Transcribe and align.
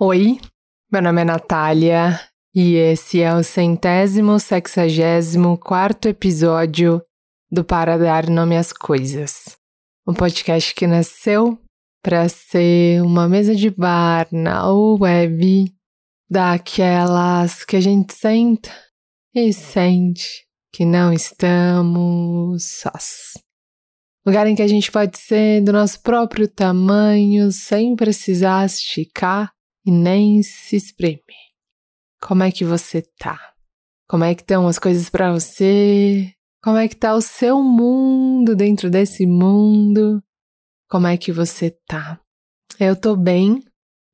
Oi, 0.00 0.40
meu 0.90 1.00
nome 1.00 1.20
é 1.20 1.24
Natália 1.24 2.20
e 2.52 2.74
esse 2.74 3.20
é 3.20 3.32
o 3.32 3.44
centésimo 3.44 4.40
sexagésimo 4.40 5.56
quarto 5.56 6.08
episódio 6.08 7.00
do 7.48 7.64
Para 7.64 7.96
Dar 7.96 8.28
Nome 8.28 8.56
às 8.56 8.72
Coisas. 8.72 9.56
Um 10.04 10.12
podcast 10.12 10.74
que 10.74 10.88
nasceu 10.88 11.56
para 12.02 12.28
ser 12.28 13.02
uma 13.02 13.28
mesa 13.28 13.54
de 13.54 13.70
bar 13.70 14.26
na 14.32 14.68
web 14.68 15.72
daquelas 16.28 17.64
que 17.64 17.76
a 17.76 17.80
gente 17.80 18.14
senta 18.14 18.72
e 19.32 19.52
sente 19.52 20.44
que 20.72 20.84
não 20.84 21.12
estamos 21.12 22.64
sós. 22.64 23.34
Lugar 24.26 24.48
em 24.48 24.56
que 24.56 24.62
a 24.62 24.68
gente 24.68 24.90
pode 24.90 25.16
ser 25.18 25.62
do 25.62 25.72
nosso 25.72 26.02
próprio 26.02 26.48
tamanho 26.48 27.52
sem 27.52 27.94
precisar 27.94 28.66
esticar 28.66 29.53
e 29.84 29.90
nem 29.90 30.42
se 30.42 30.76
espremer. 30.76 31.22
Como 32.20 32.42
é 32.42 32.50
que 32.50 32.64
você 32.64 33.02
tá? 33.18 33.38
Como 34.08 34.24
é 34.24 34.34
que 34.34 34.42
estão 34.42 34.66
as 34.66 34.78
coisas 34.78 35.10
para 35.10 35.32
você? 35.32 36.32
Como 36.62 36.78
é 36.78 36.88
que 36.88 36.96
tá 36.96 37.14
o 37.14 37.20
seu 37.20 37.62
mundo 37.62 38.56
dentro 38.56 38.88
desse 38.88 39.26
mundo? 39.26 40.22
Como 40.88 41.06
é 41.06 41.16
que 41.16 41.30
você 41.30 41.70
tá? 41.86 42.18
Eu 42.80 42.96
tô 42.96 43.16
bem. 43.16 43.62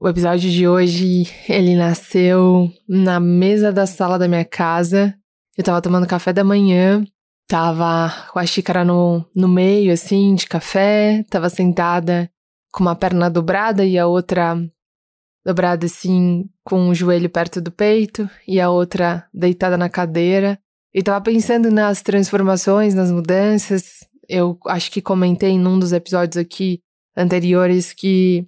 O 0.01 0.09
episódio 0.09 0.51
de 0.51 0.67
hoje, 0.67 1.25
ele 1.49 1.77
nasceu 1.77 2.73
na 2.89 3.21
mesa 3.21 3.71
da 3.71 3.87
sala 3.87 4.19
da 4.19 4.27
minha 4.27 4.45
casa. 4.45 5.15
Eu 5.57 5.63
tava 5.63 5.83
tomando 5.83 6.07
café 6.07 6.33
da 6.33 6.43
manhã, 6.43 7.05
tava 7.47 8.11
com 8.33 8.39
a 8.39 8.47
xícara 8.47 8.85
no, 8.85 9.25
no 9.37 9.47
meio, 9.47 9.93
assim, 9.93 10.35
de 10.35 10.47
café, 10.47 11.25
tava 11.29 11.51
sentada 11.51 12.31
com 12.73 12.83
uma 12.83 12.97
perna 12.97 13.29
dobrada 13.29 13.85
e 13.85 13.99
a 13.99 14.07
outra 14.07 14.57
dobrada 15.45 15.87
assim, 15.87 16.49
com 16.65 16.89
o 16.89 16.95
joelho 16.95 17.31
perto 17.31 17.61
do 17.61 17.71
peito 17.71 18.29
e 18.47 18.61
a 18.61 18.71
outra 18.71 19.27
deitada 19.33 19.77
na 19.77 19.89
cadeira. 19.89 20.59
E 20.93 21.03
tava 21.03 21.23
pensando 21.23 21.71
nas 21.71 22.03
transformações, 22.03 22.95
nas 22.95 23.11
mudanças. 23.11 24.01
Eu 24.29 24.59
acho 24.67 24.91
que 24.91 25.01
comentei 25.01 25.59
num 25.59 25.79
dos 25.79 25.93
episódios 25.93 26.37
aqui 26.37 26.81
anteriores 27.17 27.93
que 27.93 28.47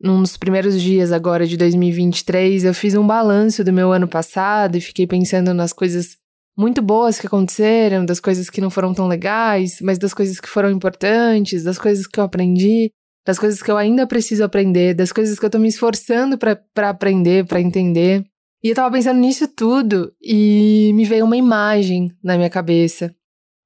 num 0.00 0.20
dos 0.22 0.36
primeiros 0.36 0.80
dias 0.80 1.12
agora 1.12 1.46
de 1.46 1.56
2023 1.56 2.64
eu 2.64 2.72
fiz 2.72 2.94
um 2.94 3.06
balanço 3.06 3.62
do 3.62 3.72
meu 3.72 3.92
ano 3.92 4.08
passado 4.08 4.76
e 4.76 4.80
fiquei 4.80 5.06
pensando 5.06 5.52
nas 5.52 5.72
coisas 5.72 6.16
muito 6.56 6.82
boas 6.82 7.18
que 7.18 7.26
aconteceram, 7.26 8.04
das 8.04 8.20
coisas 8.20 8.50
que 8.50 8.60
não 8.60 8.70
foram 8.70 8.92
tão 8.92 9.06
legais, 9.06 9.80
mas 9.80 9.98
das 9.98 10.12
coisas 10.12 10.40
que 10.40 10.48
foram 10.48 10.70
importantes, 10.70 11.64
das 11.64 11.78
coisas 11.78 12.06
que 12.06 12.18
eu 12.18 12.24
aprendi 12.24 12.90
das 13.26 13.38
coisas 13.38 13.62
que 13.62 13.70
eu 13.70 13.76
ainda 13.76 14.06
preciso 14.06 14.44
aprender, 14.44 14.94
das 14.94 15.12
coisas 15.12 15.38
que 15.38 15.44
eu 15.44 15.50
tô 15.50 15.58
me 15.58 15.68
esforçando 15.68 16.38
para 16.38 16.88
aprender, 16.88 17.46
para 17.46 17.60
entender. 17.60 18.24
E 18.62 18.68
eu 18.68 18.74
tava 18.74 18.92
pensando 18.94 19.18
nisso 19.18 19.48
tudo 19.48 20.12
e 20.22 20.92
me 20.94 21.04
veio 21.04 21.24
uma 21.24 21.36
imagem 21.36 22.10
na 22.22 22.36
minha 22.36 22.50
cabeça. 22.50 23.14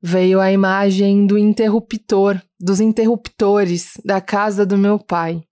Veio 0.02 0.40
a 0.40 0.52
imagem 0.52 1.26
do 1.26 1.38
interruptor, 1.38 2.40
dos 2.60 2.80
interruptores 2.80 3.92
da 4.04 4.20
casa 4.20 4.66
do 4.66 4.76
meu 4.76 4.98
pai. 4.98 5.42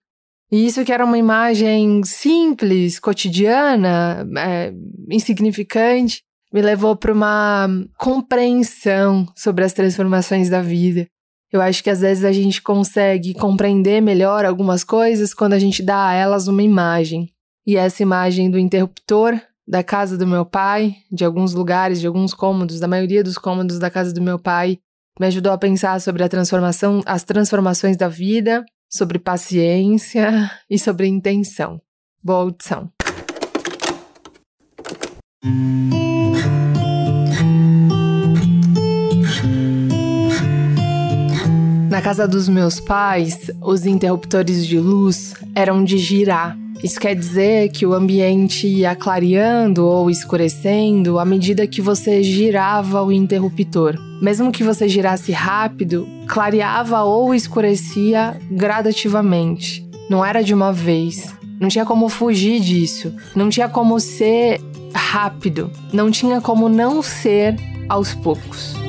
E 0.51 0.67
isso 0.67 0.85
que 0.85 0.93
era 0.93 1.03
uma 1.03 1.17
imagem 1.17 2.03
simples, 2.03 2.99
cotidiana, 2.99 4.23
é, 4.37 4.71
insignificante, 5.09 6.21
me 6.53 6.61
levou 6.61 6.95
para 6.95 7.11
uma 7.11 7.67
compreensão 7.97 9.27
sobre 9.35 9.65
as 9.65 9.73
transformações 9.73 10.49
da 10.49 10.61
vida. 10.61 11.07
Eu 11.53 11.61
acho 11.61 11.83
que 11.83 11.89
às 11.91 12.01
vezes 12.01 12.25
a 12.25 12.31
gente 12.31 12.59
consegue 12.63 13.35
compreender 13.35 14.01
melhor 14.01 14.43
algumas 14.43 14.83
coisas 14.83 15.35
quando 15.35 15.53
a 15.53 15.59
gente 15.59 15.83
dá 15.83 16.07
a 16.07 16.13
elas 16.13 16.47
uma 16.47 16.63
imagem. 16.63 17.29
E 17.65 17.77
essa 17.77 18.01
imagem 18.01 18.49
do 18.49 18.57
interruptor 18.57 19.39
da 19.65 19.83
casa 19.83 20.17
do 20.17 20.25
meu 20.25 20.47
pai, 20.47 20.95
de 21.11 21.23
alguns 21.23 21.53
lugares, 21.53 22.01
de 22.01 22.07
alguns 22.07 22.33
cômodos, 22.33 22.79
da 22.79 22.87
maioria 22.87 23.23
dos 23.23 23.37
cômodos 23.37 23.77
da 23.77 23.91
casa 23.91 24.11
do 24.11 24.19
meu 24.19 24.39
pai, 24.39 24.79
me 25.19 25.27
ajudou 25.27 25.53
a 25.53 25.57
pensar 25.57 26.01
sobre 26.01 26.23
a 26.23 26.27
transformação, 26.27 27.01
as 27.05 27.23
transformações 27.23 27.95
da 27.95 28.07
vida, 28.07 28.65
sobre 28.89 29.19
paciência 29.19 30.49
e 30.67 30.79
sobre 30.79 31.05
intenção. 31.05 31.79
Boa 32.23 32.39
audição. 32.39 32.89
Na 41.93 42.01
casa 42.01 42.27
dos 42.27 42.49
meus 42.49 42.79
pais, 42.79 43.51
os 43.61 43.85
interruptores 43.85 44.65
de 44.65 44.79
luz 44.79 45.35
eram 45.53 45.83
de 45.83 45.99
girar. 45.99 46.57
Isso 46.83 46.99
quer 46.99 47.13
dizer 47.13 47.69
que 47.69 47.85
o 47.85 47.93
ambiente 47.93 48.65
ia 48.65 48.95
clareando 48.95 49.85
ou 49.85 50.09
escurecendo 50.09 51.19
à 51.19 51.23
medida 51.23 51.67
que 51.67 51.81
você 51.81 52.23
girava 52.23 53.03
o 53.03 53.11
interruptor. 53.11 53.95
Mesmo 54.19 54.51
que 54.51 54.63
você 54.63 54.89
girasse 54.89 55.31
rápido, 55.31 56.07
clareava 56.27 57.03
ou 57.03 57.31
escurecia 57.31 58.41
gradativamente. 58.49 59.87
Não 60.09 60.25
era 60.25 60.41
de 60.41 60.51
uma 60.51 60.73
vez. 60.73 61.31
Não 61.59 61.69
tinha 61.69 61.85
como 61.85 62.09
fugir 62.09 62.59
disso. 62.59 63.13
Não 63.35 63.49
tinha 63.49 63.69
como 63.69 63.99
ser 63.99 64.59
rápido. 64.95 65.69
Não 65.93 66.09
tinha 66.09 66.41
como 66.41 66.67
não 66.67 67.03
ser 67.03 67.55
aos 67.87 68.15
poucos. 68.15 68.82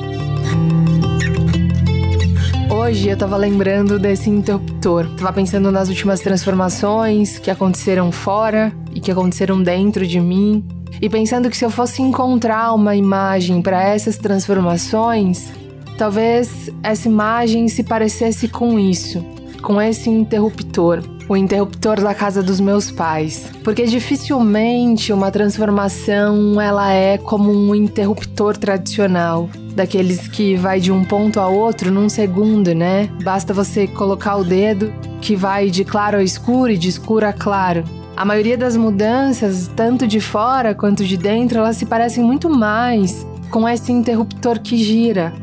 Hoje 2.69 3.09
eu 3.09 3.17
tava 3.17 3.37
lembrando 3.37 3.99
desse 3.99 4.29
interruptor. 4.29 5.07
Tava 5.15 5.31
pensando 5.31 5.71
nas 5.71 5.87
últimas 5.87 6.19
transformações 6.19 7.37
que 7.37 7.51
aconteceram 7.51 8.11
fora 8.11 8.73
e 8.93 8.99
que 8.99 9.11
aconteceram 9.11 9.61
dentro 9.61 10.05
de 10.05 10.19
mim. 10.19 10.65
E 11.01 11.07
pensando 11.09 11.49
que 11.49 11.57
se 11.57 11.63
eu 11.63 11.69
fosse 11.69 12.01
encontrar 12.01 12.73
uma 12.73 12.95
imagem 12.95 13.61
para 13.61 13.83
essas 13.83 14.17
transformações, 14.17 15.51
talvez 15.97 16.71
essa 16.81 17.07
imagem 17.07 17.67
se 17.67 17.83
parecesse 17.83 18.47
com 18.47 18.79
isso, 18.79 19.23
com 19.61 19.81
esse 19.81 20.09
interruptor 20.09 21.03
o 21.27 21.35
interruptor 21.35 21.99
da 22.01 22.13
casa 22.13 22.43
dos 22.43 22.59
meus 22.59 22.91
pais, 22.91 23.49
porque 23.63 23.85
dificilmente 23.85 25.11
uma 25.11 25.31
transformação 25.31 26.61
ela 26.61 26.91
é 26.93 27.17
como 27.17 27.51
um 27.51 27.73
interruptor 27.73 28.55
tradicional, 28.57 29.49
daqueles 29.75 30.27
que 30.27 30.55
vai 30.55 30.79
de 30.79 30.91
um 30.91 31.03
ponto 31.03 31.39
a 31.39 31.47
outro 31.47 31.91
num 31.91 32.07
segundo, 32.07 32.73
né? 32.73 33.09
Basta 33.23 33.53
você 33.53 33.85
colocar 33.85 34.37
o 34.37 34.43
dedo 34.43 34.91
que 35.21 35.35
vai 35.35 35.69
de 35.69 35.83
claro 35.83 36.17
a 36.17 36.23
escuro 36.23 36.71
e 36.71 36.77
de 36.77 36.87
escuro 36.87 37.25
a 37.25 37.33
claro. 37.33 37.83
A 38.15 38.23
maioria 38.23 38.57
das 38.57 38.77
mudanças, 38.77 39.69
tanto 39.75 40.07
de 40.07 40.21
fora 40.21 40.73
quanto 40.73 41.03
de 41.03 41.17
dentro, 41.17 41.59
elas 41.59 41.75
se 41.75 41.85
parecem 41.85 42.23
muito 42.23 42.49
mais 42.49 43.27
com 43.49 43.67
esse 43.67 43.91
interruptor 43.91 44.59
que 44.59 44.77
gira 44.77 45.33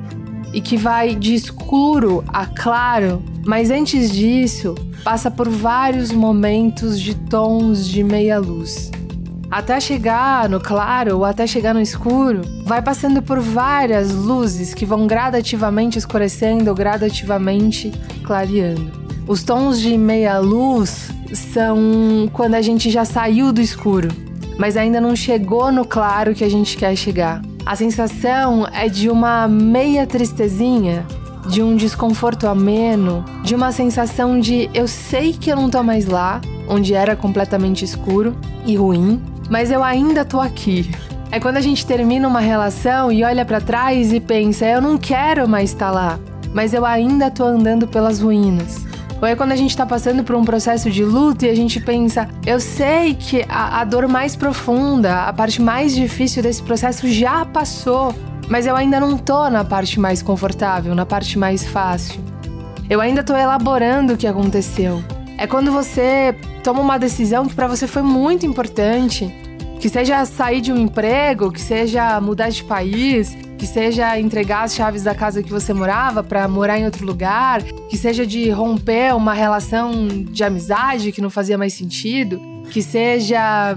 e 0.55 0.61
que 0.61 0.77
vai 0.77 1.15
de 1.15 1.35
escuro 1.35 2.25
a 2.29 2.47
claro, 2.47 3.23
mas 3.45 3.71
antes 3.71 4.11
disso, 4.11 4.75
passa 5.05 5.31
por 5.31 5.49
vários 5.49 6.13
momentos 6.13 6.99
de 6.99 7.15
tons 7.15 7.87
de 7.87 8.03
meia 8.03 8.39
luz. 8.39 8.91
Até 9.53 9.79
chegar 9.81 10.49
no 10.49 10.59
claro 10.59 11.19
ou 11.19 11.27
até 11.27 11.47
chegar 11.47 11.75
no 11.75 11.81
escuro, 11.83 12.41
vai 12.65 12.81
passando 12.81 13.21
por 13.21 13.39
várias 13.39 14.11
luzes 14.11 14.73
que 14.73 14.87
vão 14.87 15.07
gradativamente 15.07 15.99
escurecendo, 15.99 16.75
gradativamente 16.75 17.93
clareando. 18.25 18.91
Os 19.29 19.43
tons 19.43 19.79
de 19.79 19.99
meia 19.99 20.39
luz 20.39 21.11
são 21.35 22.31
quando 22.33 22.55
a 22.55 22.63
gente 22.63 22.91
já 22.91 23.05
saiu 23.05 23.53
do 23.53 23.61
escuro, 23.61 24.09
mas 24.57 24.75
ainda 24.75 25.03
não 25.03 25.15
chegou 25.15 25.71
no 25.71 25.85
claro 25.85 26.35
que 26.35 26.45
a 26.45 26.49
gente 26.49 26.75
quer 26.75 26.97
chegar. 26.97 27.43
A 27.67 27.77
sensação 27.77 28.67
é 28.73 28.89
de 28.89 29.11
uma 29.11 29.47
meia 29.47 30.07
tristezinha, 30.07 31.05
de 31.47 31.63
um 31.63 31.77
desconforto 31.77 32.49
ameno, 32.49 33.23
de 33.45 33.55
uma 33.55 33.71
sensação 33.71 34.41
de 34.41 34.71
eu 34.73 34.89
sei 34.89 35.35
que 35.35 35.53
eu 35.53 35.57
não 35.57 35.69
tô 35.69 35.83
mais 35.83 36.07
lá, 36.07 36.41
onde 36.67 36.95
era 36.95 37.15
completamente 37.15 37.85
escuro 37.85 38.35
e 38.65 38.77
ruim, 38.77 39.21
mas 39.53 39.71
eu 39.71 39.85
ainda 39.85 40.25
tô 40.25 40.41
aqui. 40.41 40.91
É 41.31 41.39
quando 41.39 41.59
a 41.59 41.61
gente 41.61 41.85
termina 41.85 42.27
uma 42.27 42.41
relação 42.41 43.13
e 43.13 43.23
olha 43.23 43.45
para 43.45 43.61
trás 43.61 44.11
e 44.11 44.19
pensa, 44.19 44.65
eu 44.65 44.81
não 44.81 44.97
quero 44.97 45.47
mais 45.47 45.69
estar 45.69 45.91
lá, 45.91 46.19
mas 46.55 46.73
eu 46.73 46.87
ainda 46.87 47.31
tô 47.31 47.45
andando 47.45 47.87
pelas 47.87 48.19
ruínas. 48.19 48.87
Ou 49.21 49.29
é 49.29 49.37
quando 49.37 49.53
a 49.53 49.57
gente 49.57 49.77
tá 49.77 49.85
passando 49.85 50.25
por 50.25 50.35
um 50.37 50.43
processo 50.43 50.91
de 50.91 51.05
luto 51.05 51.45
e 51.45 51.51
a 51.51 51.55
gente 51.55 51.79
pensa, 51.81 52.27
eu 52.47 52.59
sei 52.59 53.15
que 53.15 53.45
a, 53.47 53.83
a 53.83 53.85
dor 53.85 54.09
mais 54.09 54.35
profunda, 54.35 55.25
a 55.25 55.33
parte 55.35 55.61
mais 55.61 55.95
difícil 55.95 56.43
desse 56.43 56.63
processo 56.63 57.07
já 57.07 57.45
passou, 57.45 58.15
mas 58.49 58.67
eu 58.67 58.75
ainda 58.75 58.99
não 58.99 59.19
tô 59.19 59.51
na 59.51 59.63
parte 59.63 60.01
mais 60.01 60.23
confortável, 60.23 60.95
na 60.95 61.05
parte 61.05 61.39
mais 61.39 61.63
fácil. 61.69 62.25
Eu 62.89 63.03
ainda 63.03 63.23
tô 63.23 63.37
elaborando 63.37 64.15
o 64.15 64.17
que 64.17 64.27
aconteceu. 64.27 65.05
É 65.37 65.47
quando 65.47 65.71
você 65.71 66.35
toma 66.65 66.81
uma 66.81 66.99
decisão 66.99 67.47
que 67.47 67.55
para 67.55 67.67
você 67.67 67.87
foi 67.87 68.03
muito 68.03 68.47
importante 68.47 69.42
que 69.83 69.89
seja 69.89 70.25
sair 70.25 70.61
de 70.61 70.73
um 70.73 70.77
emprego, 70.77 71.51
que 71.51 71.61
seja 71.61 72.21
mudar 72.21 72.51
de 72.51 72.63
país, 72.63 73.37
que 73.59 73.67
seja 73.67 74.17
entregar 74.17 74.63
as 74.63 74.77
chaves 74.77 75.03
da 75.03 75.13
casa 75.13 75.43
que 75.43 75.51
você 75.51 75.75
morava 75.75 76.23
para 76.23 76.47
morar 76.47 76.79
em 76.79 76.85
outro 76.85 77.05
lugar, 77.05 77.61
que 77.91 77.97
seja 77.97 78.25
de 78.25 78.49
romper 78.49 79.13
uma 79.13 79.35
relação 79.35 80.07
de 80.07 80.45
amizade 80.45 81.11
que 81.11 81.21
não 81.21 81.29
fazia 81.29 81.59
mais 81.59 81.75
sentido. 81.75 82.41
que 82.71 82.81
seja 82.81 83.75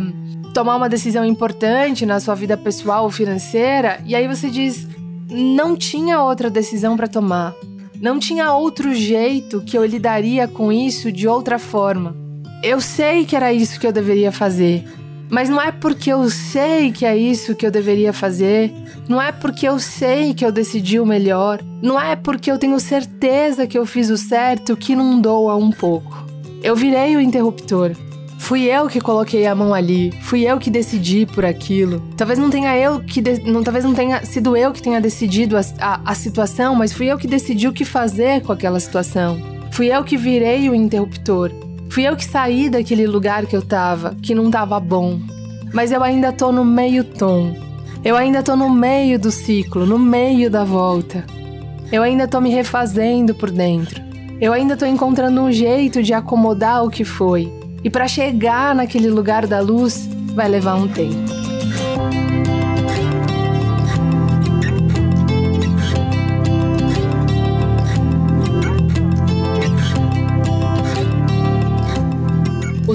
tomar 0.53 0.75
uma 0.75 0.87
decisão 0.87 1.25
importante 1.25 2.05
na 2.05 2.19
sua 2.19 2.35
vida 2.35 2.55
pessoal 2.55 3.05
ou 3.05 3.09
financeira, 3.09 3.99
e 4.05 4.13
aí 4.15 4.27
você 4.27 4.47
diz: 4.47 4.87
não 5.27 5.75
tinha 5.75 6.21
outra 6.21 6.51
decisão 6.51 6.95
para 6.95 7.07
tomar. 7.07 7.55
Não 7.99 8.19
tinha 8.19 8.53
outro 8.53 8.93
jeito 8.93 9.59
que 9.61 9.75
eu 9.75 9.83
lidaria 9.83 10.47
com 10.47 10.71
isso 10.71 11.11
de 11.11 11.27
outra 11.27 11.57
forma. 11.57 12.15
Eu 12.61 12.79
sei 12.79 13.25
que 13.25 13.35
era 13.35 13.51
isso 13.51 13.79
que 13.79 13.87
eu 13.87 13.91
deveria 13.91 14.31
fazer, 14.31 14.85
mas 15.35 15.49
não 15.49 15.61
é 15.61 15.69
porque 15.69 16.13
eu 16.13 16.29
sei 16.29 16.93
que 16.93 17.05
é 17.05 17.17
isso 17.17 17.55
que 17.55 17.65
eu 17.65 17.69
deveria 17.69 18.13
fazer, 18.13 18.71
não 19.05 19.21
é 19.21 19.33
porque 19.33 19.67
eu 19.67 19.77
sei 19.79 20.33
que 20.33 20.45
eu 20.45 20.51
decidi 20.51 20.97
o 20.97 21.05
melhor, 21.05 21.61
não 21.81 21.99
é 21.99 22.15
porque 22.15 22.49
eu 22.49 22.57
tenho 22.57 22.79
certeza 22.79 23.67
que 23.67 23.77
eu 23.77 23.85
fiz 23.85 24.09
o 24.09 24.15
certo 24.15 24.77
que 24.77 24.95
não 24.95 25.19
doa 25.19 25.57
um 25.57 25.71
pouco. 25.71 26.25
Eu 26.63 26.73
virei 26.73 27.17
o 27.17 27.19
interruptor. 27.19 27.91
Fui 28.39 28.63
eu 28.63 28.87
que 28.87 29.01
coloquei 29.01 29.45
a 29.45 29.53
mão 29.53 29.73
ali, 29.73 30.13
fui 30.21 30.49
eu 30.49 30.57
que 30.57 30.69
decidi 30.69 31.25
por 31.25 31.43
aquilo. 31.43 32.01
Talvez 32.15 32.39
não 32.39 32.49
tenha 32.49 32.73
eu 32.77 33.01
que 33.01 33.19
de... 33.19 33.39
não, 33.39 33.61
talvez 33.61 33.83
não 33.83 33.93
tenha 33.93 34.23
sido 34.23 34.55
eu 34.55 34.71
que 34.71 34.81
tenha 34.81 35.01
decidido 35.01 35.57
a, 35.57 35.61
a, 35.81 36.11
a 36.11 36.15
situação, 36.15 36.73
mas 36.75 36.93
fui 36.93 37.07
eu 37.07 37.17
que 37.17 37.27
decidi 37.27 37.67
o 37.67 37.73
que 37.73 37.83
fazer 37.83 38.41
com 38.41 38.53
aquela 38.53 38.79
situação. 38.79 39.37
Fui 39.69 39.87
eu 39.87 40.01
que 40.01 40.15
virei 40.15 40.69
o 40.69 40.73
interruptor. 40.73 41.51
Fui 41.95 42.03
eu 42.03 42.17
que 42.17 42.25
saí 42.25 42.69
daquele 42.69 43.07
lugar 43.07 43.45
que 43.45 43.55
eu 43.55 43.61
tava, 43.61 44.17
que 44.21 44.35
não 44.35 44.51
tava 44.51 44.77
bom. 44.81 45.17
Mas 45.73 45.93
eu 45.93 46.03
ainda 46.03 46.33
tô 46.33 46.51
no 46.51 46.65
meio 46.65 47.05
tom. 47.05 47.55
Eu 48.03 48.17
ainda 48.17 48.43
tô 48.43 48.53
no 48.53 48.69
meio 48.69 49.17
do 49.17 49.31
ciclo, 49.31 49.85
no 49.85 49.97
meio 49.97 50.51
da 50.51 50.65
volta. 50.65 51.23
Eu 51.89 52.03
ainda 52.03 52.27
tô 52.27 52.41
me 52.41 52.49
refazendo 52.49 53.33
por 53.33 53.49
dentro. 53.49 54.03
Eu 54.41 54.51
ainda 54.51 54.75
tô 54.75 54.85
encontrando 54.85 55.39
um 55.39 55.53
jeito 55.53 56.03
de 56.03 56.13
acomodar 56.13 56.83
o 56.83 56.89
que 56.89 57.05
foi. 57.05 57.49
E 57.81 57.89
para 57.89 58.09
chegar 58.09 58.75
naquele 58.75 59.09
lugar 59.09 59.47
da 59.47 59.61
luz, 59.61 60.05
vai 60.33 60.49
levar 60.49 60.75
um 60.75 60.89
tempo. 60.89 61.34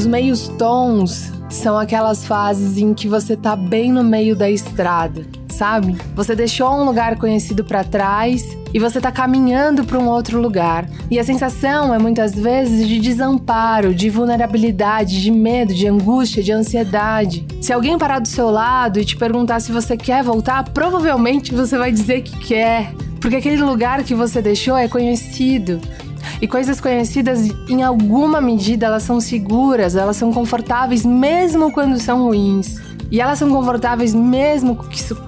Os 0.00 0.06
meios 0.06 0.48
tons 0.48 1.30
são 1.50 1.78
aquelas 1.78 2.24
fases 2.24 2.78
em 2.78 2.94
que 2.94 3.06
você 3.06 3.36
tá 3.36 3.54
bem 3.54 3.92
no 3.92 4.02
meio 4.02 4.34
da 4.34 4.48
estrada, 4.48 5.26
sabe? 5.50 5.94
Você 6.16 6.34
deixou 6.34 6.72
um 6.72 6.84
lugar 6.84 7.18
conhecido 7.18 7.62
para 7.62 7.84
trás 7.84 8.56
e 8.72 8.78
você 8.78 8.98
tá 8.98 9.12
caminhando 9.12 9.84
para 9.84 9.98
um 9.98 10.08
outro 10.08 10.40
lugar. 10.40 10.88
E 11.10 11.18
a 11.18 11.22
sensação 11.22 11.92
é 11.94 11.98
muitas 11.98 12.34
vezes 12.34 12.88
de 12.88 12.98
desamparo, 12.98 13.94
de 13.94 14.08
vulnerabilidade, 14.08 15.20
de 15.20 15.30
medo, 15.30 15.74
de 15.74 15.86
angústia, 15.86 16.42
de 16.42 16.50
ansiedade. 16.50 17.46
Se 17.60 17.70
alguém 17.70 17.98
parar 17.98 18.20
do 18.20 18.28
seu 18.28 18.48
lado 18.48 18.98
e 18.98 19.04
te 19.04 19.18
perguntar 19.18 19.60
se 19.60 19.70
você 19.70 19.98
quer 19.98 20.24
voltar, 20.24 20.64
provavelmente 20.70 21.54
você 21.54 21.76
vai 21.76 21.92
dizer 21.92 22.22
que 22.22 22.38
quer, 22.38 22.94
porque 23.20 23.36
aquele 23.36 23.62
lugar 23.62 24.02
que 24.02 24.14
você 24.14 24.40
deixou 24.40 24.78
é 24.78 24.88
conhecido. 24.88 25.78
E 26.40 26.48
coisas 26.48 26.80
conhecidas, 26.80 27.50
em 27.68 27.82
alguma 27.82 28.40
medida, 28.40 28.86
elas 28.86 29.02
são 29.02 29.20
seguras, 29.20 29.94
elas 29.94 30.16
são 30.16 30.32
confortáveis 30.32 31.04
mesmo 31.04 31.70
quando 31.70 32.00
são 32.00 32.24
ruins. 32.24 32.80
E 33.10 33.20
elas 33.20 33.38
são 33.38 33.50
confortáveis 33.50 34.14
mesmo 34.14 34.78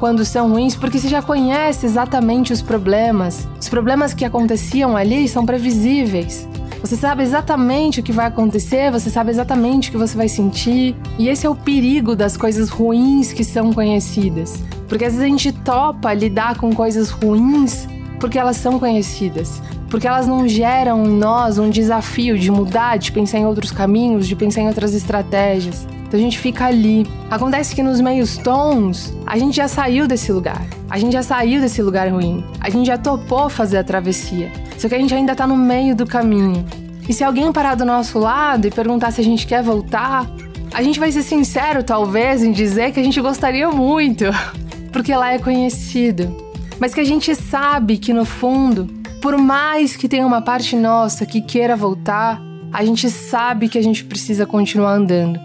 quando 0.00 0.25
são 0.25 0.50
ruins, 0.50 0.75
porque 0.75 0.99
você 0.99 1.09
já 1.09 1.20
conhece 1.20 1.85
exatamente 1.85 2.50
os 2.50 2.62
problemas. 2.62 3.47
Os 3.61 3.69
problemas 3.69 4.14
que 4.14 4.25
aconteciam 4.25 4.97
ali 4.97 5.29
são 5.29 5.44
previsíveis. 5.44 6.49
Você 6.81 6.97
sabe 6.97 7.23
exatamente 7.23 8.00
o 8.00 8.03
que 8.03 8.11
vai 8.11 8.26
acontecer, 8.26 8.91
você 8.91 9.11
sabe 9.11 9.31
exatamente 9.31 9.91
o 9.91 9.93
que 9.93 9.99
você 9.99 10.17
vai 10.17 10.29
sentir. 10.29 10.97
E 11.19 11.29
esse 11.29 11.44
é 11.44 11.50
o 11.50 11.55
perigo 11.55 12.17
das 12.17 12.38
coisas 12.38 12.70
ruins 12.70 13.35
que 13.35 13.44
são 13.44 13.70
conhecidas. 13.70 14.62
Porque 14.88 15.05
às 15.05 15.12
vezes 15.12 15.26
a 15.26 15.29
gente 15.29 15.53
topa 15.53 16.14
lidar 16.14 16.56
com 16.56 16.75
coisas 16.75 17.11
ruins 17.11 17.87
porque 18.19 18.38
elas 18.38 18.56
são 18.56 18.79
conhecidas 18.79 19.61
porque 19.92 20.08
elas 20.08 20.26
não 20.26 20.48
geram 20.48 21.04
em 21.04 21.18
nós 21.18 21.58
um 21.58 21.68
desafio 21.68 22.38
de 22.38 22.50
mudar, 22.50 22.96
de 22.96 23.12
pensar 23.12 23.38
em 23.38 23.44
outros 23.44 23.70
caminhos, 23.70 24.26
de 24.26 24.34
pensar 24.34 24.62
em 24.62 24.66
outras 24.66 24.94
estratégias. 24.94 25.86
Então 26.06 26.18
a 26.18 26.22
gente 26.22 26.38
fica 26.38 26.64
ali. 26.64 27.06
Acontece 27.30 27.74
que 27.74 27.82
nos 27.82 28.00
meios 28.00 28.38
tons, 28.38 29.14
a 29.26 29.36
gente 29.36 29.54
já 29.54 29.68
saiu 29.68 30.08
desse 30.08 30.32
lugar. 30.32 30.64
A 30.88 30.98
gente 30.98 31.12
já 31.12 31.22
saiu 31.22 31.60
desse 31.60 31.82
lugar 31.82 32.08
ruim. 32.08 32.42
A 32.58 32.70
gente 32.70 32.86
já 32.86 32.96
topou 32.96 33.50
fazer 33.50 33.76
a 33.76 33.84
travessia. 33.84 34.50
Só 34.78 34.88
que 34.88 34.94
a 34.94 34.98
gente 34.98 35.14
ainda 35.14 35.34
tá 35.34 35.46
no 35.46 35.58
meio 35.58 35.94
do 35.94 36.06
caminho. 36.06 36.64
E 37.06 37.12
se 37.12 37.22
alguém 37.22 37.52
parar 37.52 37.74
do 37.74 37.84
nosso 37.84 38.18
lado 38.18 38.66
e 38.66 38.70
perguntar 38.70 39.10
se 39.10 39.20
a 39.20 39.24
gente 39.24 39.46
quer 39.46 39.62
voltar, 39.62 40.26
a 40.72 40.82
gente 40.82 40.98
vai 40.98 41.12
ser 41.12 41.22
sincero, 41.22 41.82
talvez, 41.82 42.42
em 42.42 42.50
dizer 42.50 42.92
que 42.92 43.00
a 43.00 43.04
gente 43.04 43.20
gostaria 43.20 43.68
muito, 43.70 44.24
porque 44.90 45.14
lá 45.14 45.34
é 45.34 45.38
conhecido. 45.38 46.34
Mas 46.80 46.94
que 46.94 47.00
a 47.00 47.04
gente 47.04 47.34
sabe 47.34 47.98
que 47.98 48.14
no 48.14 48.24
fundo 48.24 49.01
por 49.22 49.38
mais 49.38 49.96
que 49.96 50.08
tenha 50.08 50.26
uma 50.26 50.42
parte 50.42 50.74
nossa 50.74 51.24
que 51.24 51.40
queira 51.40 51.76
voltar, 51.76 52.42
a 52.72 52.84
gente 52.84 53.08
sabe 53.08 53.69
que 53.69 53.78
a 53.78 53.82
gente 53.82 54.04
precisa 54.04 54.44
continuar 54.44 54.94
andando. 54.94 55.38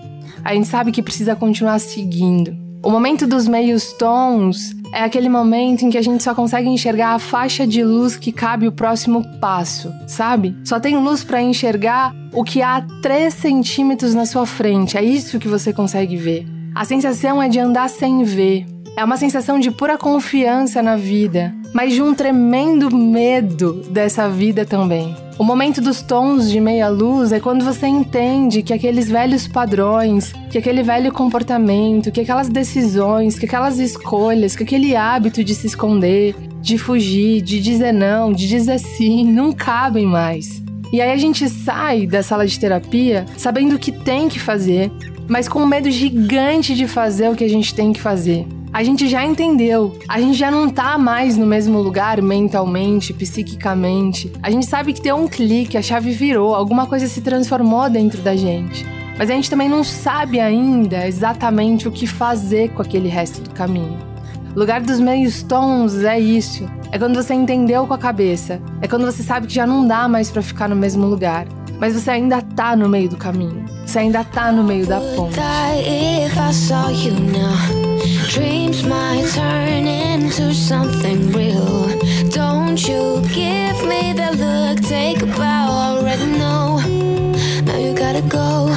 A 0.44 0.56
gente 0.56 0.68
sabe 0.68 0.92
que 0.92 1.04
precisa 1.04 1.36
continuar 1.36 1.78
seguindo. 1.80 2.58
O 2.84 2.90
momento 2.90 3.28
dos 3.28 3.48
meios 3.48 3.94
tons 3.94 4.72
é 4.92 5.04
aquele 5.04 5.30
momento 5.30 5.84
em 5.84 5.90
que 5.92 5.98
a 5.98 6.02
gente 6.02 6.24
só 6.24 6.34
consegue 6.34 6.68
enxergar 6.68 7.14
a 7.14 7.20
faixa 7.20 7.68
de 7.68 7.84
luz 7.84 8.18
que 8.18 8.32
cabe 8.32 8.68
o 8.68 8.72
próximo 8.72 9.24
passo, 9.40 9.94
sabe? 10.08 10.56
Só 10.64 10.80
tem 10.80 10.98
luz 10.98 11.24
para 11.24 11.42
enxergar 11.42 12.16
o 12.34 12.44
que 12.44 12.64
há 12.64 12.84
3 13.04 13.32
centímetros 13.32 14.16
na 14.16 14.26
sua 14.26 14.48
frente. 14.48 14.98
É 14.98 15.04
isso 15.04 15.38
que 15.38 15.48
você 15.48 15.72
consegue 15.72 16.18
ver. 16.18 16.48
A 16.74 16.84
sensação 16.84 17.42
é 17.42 17.48
de 17.48 17.60
andar 17.60 17.90
sem 17.90 18.24
ver. 18.24 18.66
É 18.98 19.04
uma 19.04 19.16
sensação 19.16 19.60
de 19.60 19.70
pura 19.70 19.96
confiança 19.96 20.82
na 20.82 20.96
vida, 20.96 21.54
mas 21.72 21.94
de 21.94 22.02
um 22.02 22.16
tremendo 22.16 22.90
medo 22.90 23.74
dessa 23.92 24.28
vida 24.28 24.66
também. 24.66 25.16
O 25.38 25.44
momento 25.44 25.80
dos 25.80 26.02
tons 26.02 26.50
de 26.50 26.60
meia 26.60 26.90
luz 26.90 27.32
é 27.32 27.40
quando 27.40 27.64
você 27.64 27.86
entende 27.86 28.64
que 28.64 28.74
aqueles 28.74 29.08
velhos 29.08 29.48
padrões, 29.48 30.34
que 30.50 30.58
aquele 30.58 30.82
velho 30.82 31.12
comportamento, 31.12 32.12
que 32.12 32.22
aquelas 32.22 32.50
decisões, 32.50 33.38
que 33.38 33.46
aquelas 33.46 33.78
escolhas, 33.78 34.56
que 34.56 34.64
aquele 34.64 34.96
hábito 34.96 35.44
de 35.44 35.54
se 35.54 35.68
esconder, 35.68 36.36
de 36.60 36.80
fugir, 36.80 37.44
de 37.44 37.62
dizer 37.62 37.94
não, 37.94 38.34
de 38.34 38.48
dizer 38.48 38.80
sim, 38.80 39.24
não 39.32 39.54
cabem 39.54 40.08
mais. 40.08 40.60
E 40.92 41.00
aí 41.00 41.12
a 41.12 41.18
gente 41.18 41.48
sai 41.48 42.08
da 42.08 42.24
sala 42.24 42.48
de 42.48 42.60
terapia 42.60 43.28
sabendo 43.38 43.76
o 43.76 43.80
que 43.80 43.92
tem 43.92 44.28
que 44.28 44.40
fazer, 44.40 44.92
mas 45.28 45.48
com 45.48 45.60
um 45.62 45.68
medo 45.68 45.92
gigante 45.92 46.74
de 46.74 46.88
fazer 46.88 47.30
o 47.30 47.36
que 47.36 47.44
a 47.44 47.50
gente 47.50 47.76
tem 47.76 47.94
que 47.94 48.02
fazer 48.02 48.48
a 48.72 48.84
gente 48.84 49.08
já 49.08 49.26
entendeu. 49.26 49.98
A 50.08 50.20
gente 50.20 50.38
já 50.38 50.52
não 50.52 50.70
tá 50.70 50.98
mais 50.98 51.38
no 51.38 51.46
mesmo 51.46 51.80
lugar 51.80 52.22
mentalmente, 52.22 53.14
psiquicamente. 53.14 54.32
A 54.42 54.52
gente 54.52 54.66
sabe 54.66 54.94
que 54.94 55.02
deu 55.02 55.16
um 55.16 55.28
clique, 55.28 55.78
a 55.78 55.82
chave 55.82 56.12
virou, 56.12 56.54
alguma 56.54 56.86
coisa 56.86 57.08
se 57.08 57.22
transformou 57.22 57.90
dentro 57.90 58.22
da 58.22 58.36
gente. 58.36 58.86
Mas 59.18 59.32
a 59.32 59.34
gente 59.34 59.50
também 59.50 59.68
não 59.68 59.84
sabe 59.84 60.40
ainda 60.40 61.08
exatamente 61.08 61.88
o 61.88 61.92
que 61.92 62.06
fazer 62.06 62.70
com 62.70 62.82
aquele 62.82 63.10
resto 63.10 63.42
do 63.42 63.50
caminho. 63.50 63.98
Lugar 64.56 64.82
dos 64.82 65.00
meios 65.00 65.42
tons 65.44 66.04
é 66.04 66.20
isso. 66.20 66.70
É 66.92 66.98
quando 66.98 67.16
você 67.16 67.34
entendeu 67.34 67.86
com 67.86 67.94
a 67.94 67.98
cabeça. 67.98 68.62
É 68.82 68.88
quando 68.88 69.06
você 69.06 69.24
sabe 69.24 69.48
que 69.48 69.54
já 69.54 69.68
não 69.68 69.88
dá 69.88 70.08
mais 70.08 70.32
para 70.32 70.42
ficar 70.42 70.68
no 70.68 70.76
mesmo 70.76 71.06
lugar. 71.06 71.48
Mas 71.80 71.94
você 71.94 72.12
ainda 72.12 72.42
tá 72.42 72.76
no 72.76 72.90
meio 72.90 73.10
do 73.10 73.18
caminho. 73.18 73.66
Você 73.86 74.00
ainda 74.00 74.24
tá 74.24 74.52
no 74.52 74.64
meio 74.64 74.88
da 74.88 75.00
ponte. 75.00 75.36
Dreams 78.30 78.84
might 78.84 79.26
turn 79.34 79.88
into 79.88 80.54
something 80.54 81.32
real. 81.32 81.88
Don't 82.30 82.78
you 82.88 83.22
give 83.34 83.82
me 83.88 84.14
look, 84.14 84.82
take 84.82 85.22
a 85.22 85.26
bow, 85.26 85.98
already 85.98 86.26
know. 86.38 86.80
Now 87.66 87.78
you 87.78 87.94
gotta 87.96 88.22
go. 88.22 88.68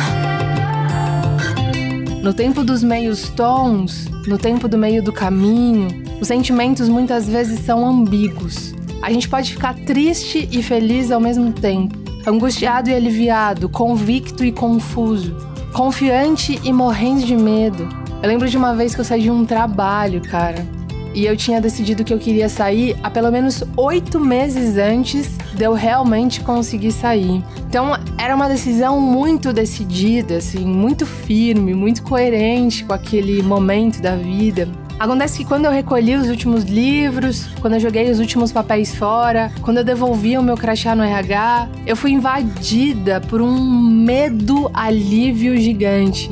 No 2.22 2.32
tempo 2.32 2.62
dos 2.62 2.82
meios 2.84 3.28
tons, 3.30 4.06
no 4.26 4.38
tempo 4.38 4.68
do 4.68 4.78
meio 4.78 5.02
do 5.02 5.12
caminho, 5.12 5.88
os 6.20 6.28
sentimentos 6.28 6.88
muitas 6.88 7.28
vezes 7.28 7.60
são 7.60 7.84
ambíguos. 7.84 8.72
A 9.02 9.12
gente 9.12 9.28
pode 9.28 9.52
ficar 9.52 9.74
triste 9.74 10.48
e 10.52 10.62
feliz 10.62 11.10
ao 11.10 11.20
mesmo 11.20 11.52
tempo, 11.52 11.98
angustiado 12.26 12.88
e 12.88 12.94
aliviado, 12.94 13.68
convicto 13.68 14.44
e 14.44 14.52
confuso, 14.52 15.36
confiante 15.72 16.60
e 16.62 16.72
morrendo 16.72 17.24
de 17.24 17.36
medo, 17.36 17.99
eu 18.22 18.28
lembro 18.28 18.48
de 18.48 18.56
uma 18.56 18.74
vez 18.74 18.94
que 18.94 19.00
eu 19.00 19.04
saí 19.04 19.22
de 19.22 19.30
um 19.30 19.46
trabalho, 19.46 20.20
cara. 20.20 20.66
E 21.14 21.26
eu 21.26 21.36
tinha 21.36 21.60
decidido 21.60 22.04
que 22.04 22.14
eu 22.14 22.18
queria 22.18 22.48
sair 22.48 22.96
há 23.02 23.10
pelo 23.10 23.32
menos 23.32 23.64
oito 23.76 24.20
meses 24.20 24.76
antes 24.76 25.36
de 25.54 25.64
eu 25.64 25.72
realmente 25.72 26.40
conseguir 26.40 26.92
sair. 26.92 27.42
Então 27.68 27.98
era 28.16 28.34
uma 28.34 28.48
decisão 28.48 29.00
muito 29.00 29.52
decidida, 29.52 30.36
assim, 30.36 30.64
muito 30.64 31.04
firme, 31.06 31.74
muito 31.74 32.02
coerente 32.02 32.84
com 32.84 32.92
aquele 32.92 33.42
momento 33.42 34.00
da 34.00 34.14
vida. 34.14 34.68
Acontece 35.00 35.38
que 35.38 35.44
quando 35.46 35.64
eu 35.64 35.72
recolhi 35.72 36.14
os 36.14 36.28
últimos 36.28 36.64
livros, 36.64 37.48
quando 37.60 37.72
eu 37.74 37.80
joguei 37.80 38.10
os 38.10 38.20
últimos 38.20 38.52
papéis 38.52 38.94
fora, 38.94 39.50
quando 39.62 39.78
eu 39.78 39.84
devolvi 39.84 40.36
o 40.36 40.42
meu 40.42 40.58
crachá 40.58 40.94
no 40.94 41.02
RH, 41.02 41.70
eu 41.86 41.96
fui 41.96 42.12
invadida 42.12 43.18
por 43.18 43.40
um 43.40 43.58
medo 43.58 44.70
alívio 44.74 45.56
gigante. 45.56 46.30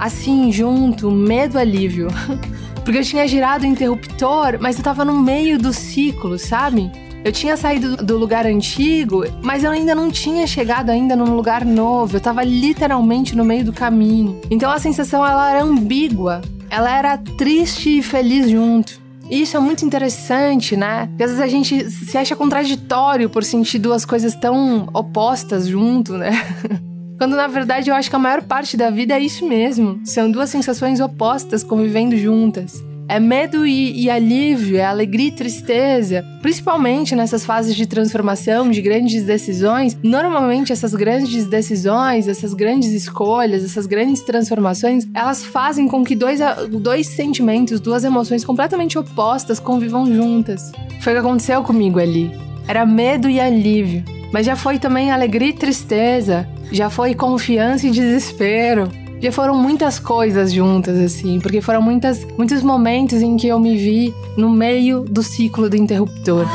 Assim, 0.00 0.50
junto, 0.50 1.10
medo 1.10 1.58
alívio. 1.58 2.08
Porque 2.82 2.98
eu 2.98 3.04
tinha 3.04 3.28
girado 3.28 3.64
o 3.64 3.66
interruptor, 3.66 4.56
mas 4.58 4.78
eu 4.78 4.82
tava 4.82 5.04
no 5.04 5.20
meio 5.20 5.58
do 5.58 5.74
ciclo, 5.74 6.38
sabe? 6.38 6.90
Eu 7.22 7.30
tinha 7.30 7.54
saído 7.54 7.98
do 7.98 8.16
lugar 8.16 8.46
antigo, 8.46 9.24
mas 9.42 9.62
eu 9.62 9.70
ainda 9.70 9.94
não 9.94 10.10
tinha 10.10 10.46
chegado 10.46 10.88
ainda 10.88 11.14
num 11.14 11.36
lugar 11.36 11.66
novo. 11.66 12.16
Eu 12.16 12.20
tava 12.20 12.42
literalmente 12.42 13.36
no 13.36 13.44
meio 13.44 13.62
do 13.62 13.74
caminho. 13.74 14.40
Então 14.50 14.70
a 14.70 14.78
sensação 14.78 15.24
ela 15.24 15.50
era 15.50 15.62
ambígua. 15.62 16.40
Ela 16.70 16.96
era 16.96 17.18
triste 17.18 17.98
e 17.98 18.02
feliz 18.02 18.48
junto. 18.48 18.98
E 19.28 19.42
isso 19.42 19.54
é 19.54 19.60
muito 19.60 19.84
interessante, 19.84 20.76
né? 20.76 21.08
Porque 21.08 21.24
às 21.24 21.30
vezes 21.30 21.44
a 21.44 21.48
gente 21.48 21.90
se 21.90 22.16
acha 22.16 22.34
contraditório 22.34 23.28
por 23.28 23.44
sentir 23.44 23.78
duas 23.78 24.06
coisas 24.06 24.34
tão 24.34 24.88
opostas 24.94 25.68
junto, 25.68 26.16
né? 26.16 26.32
Quando 27.20 27.36
na 27.36 27.46
verdade 27.46 27.90
eu 27.90 27.94
acho 27.94 28.08
que 28.08 28.16
a 28.16 28.18
maior 28.18 28.40
parte 28.40 28.78
da 28.78 28.88
vida 28.88 29.12
é 29.12 29.20
isso 29.20 29.46
mesmo. 29.46 30.00
São 30.04 30.30
duas 30.30 30.48
sensações 30.48 31.00
opostas 31.00 31.62
convivendo 31.62 32.16
juntas. 32.16 32.82
É 33.06 33.20
medo 33.20 33.66
e, 33.66 34.04
e, 34.04 34.08
alívio, 34.08 34.78
é 34.78 34.86
alegria 34.86 35.28
e 35.28 35.30
tristeza. 35.30 36.24
Principalmente 36.40 37.14
nessas 37.14 37.44
fases 37.44 37.76
de 37.76 37.84
transformação, 37.84 38.70
de 38.70 38.80
grandes 38.80 39.22
decisões. 39.24 39.98
Normalmente, 40.02 40.72
essas 40.72 40.94
grandes 40.94 41.44
decisões, 41.44 42.26
essas 42.26 42.54
grandes 42.54 42.90
escolhas, 42.90 43.64
essas 43.64 43.84
grandes 43.84 44.22
transformações, 44.22 45.06
elas 45.12 45.44
fazem 45.44 45.88
com 45.88 46.02
que 46.02 46.16
dois, 46.16 46.40
dois 46.70 47.06
sentimentos, 47.06 47.80
duas 47.80 48.02
emoções 48.02 48.46
completamente 48.46 48.98
opostas 48.98 49.60
convivam 49.60 50.06
juntas. 50.06 50.72
Foi 51.02 51.12
o 51.12 51.16
que 51.16 51.20
aconteceu 51.20 51.62
comigo 51.62 51.98
ali. 51.98 52.32
Era 52.66 52.86
medo 52.86 53.28
e 53.28 53.38
alívio. 53.38 54.02
Mas 54.32 54.46
já 54.46 54.56
foi 54.56 54.78
também 54.78 55.10
alegria 55.10 55.50
e 55.50 55.52
tristeza. 55.52 56.48
Já 56.72 56.88
foi 56.88 57.14
confiança 57.14 57.86
e 57.86 57.90
desespero 57.90 58.88
já 59.20 59.30
foram 59.30 59.54
muitas 59.54 59.98
coisas 59.98 60.50
juntas, 60.50 60.98
assim, 60.98 61.38
porque 61.40 61.60
foram 61.60 61.82
muitas, 61.82 62.26
muitos 62.38 62.62
momentos 62.62 63.20
em 63.20 63.36
que 63.36 63.46
eu 63.46 63.60
me 63.60 63.76
vi 63.76 64.14
no 64.34 64.48
meio 64.48 65.00
do 65.00 65.22
ciclo 65.22 65.68
do 65.68 65.76
interruptor. 65.76 66.46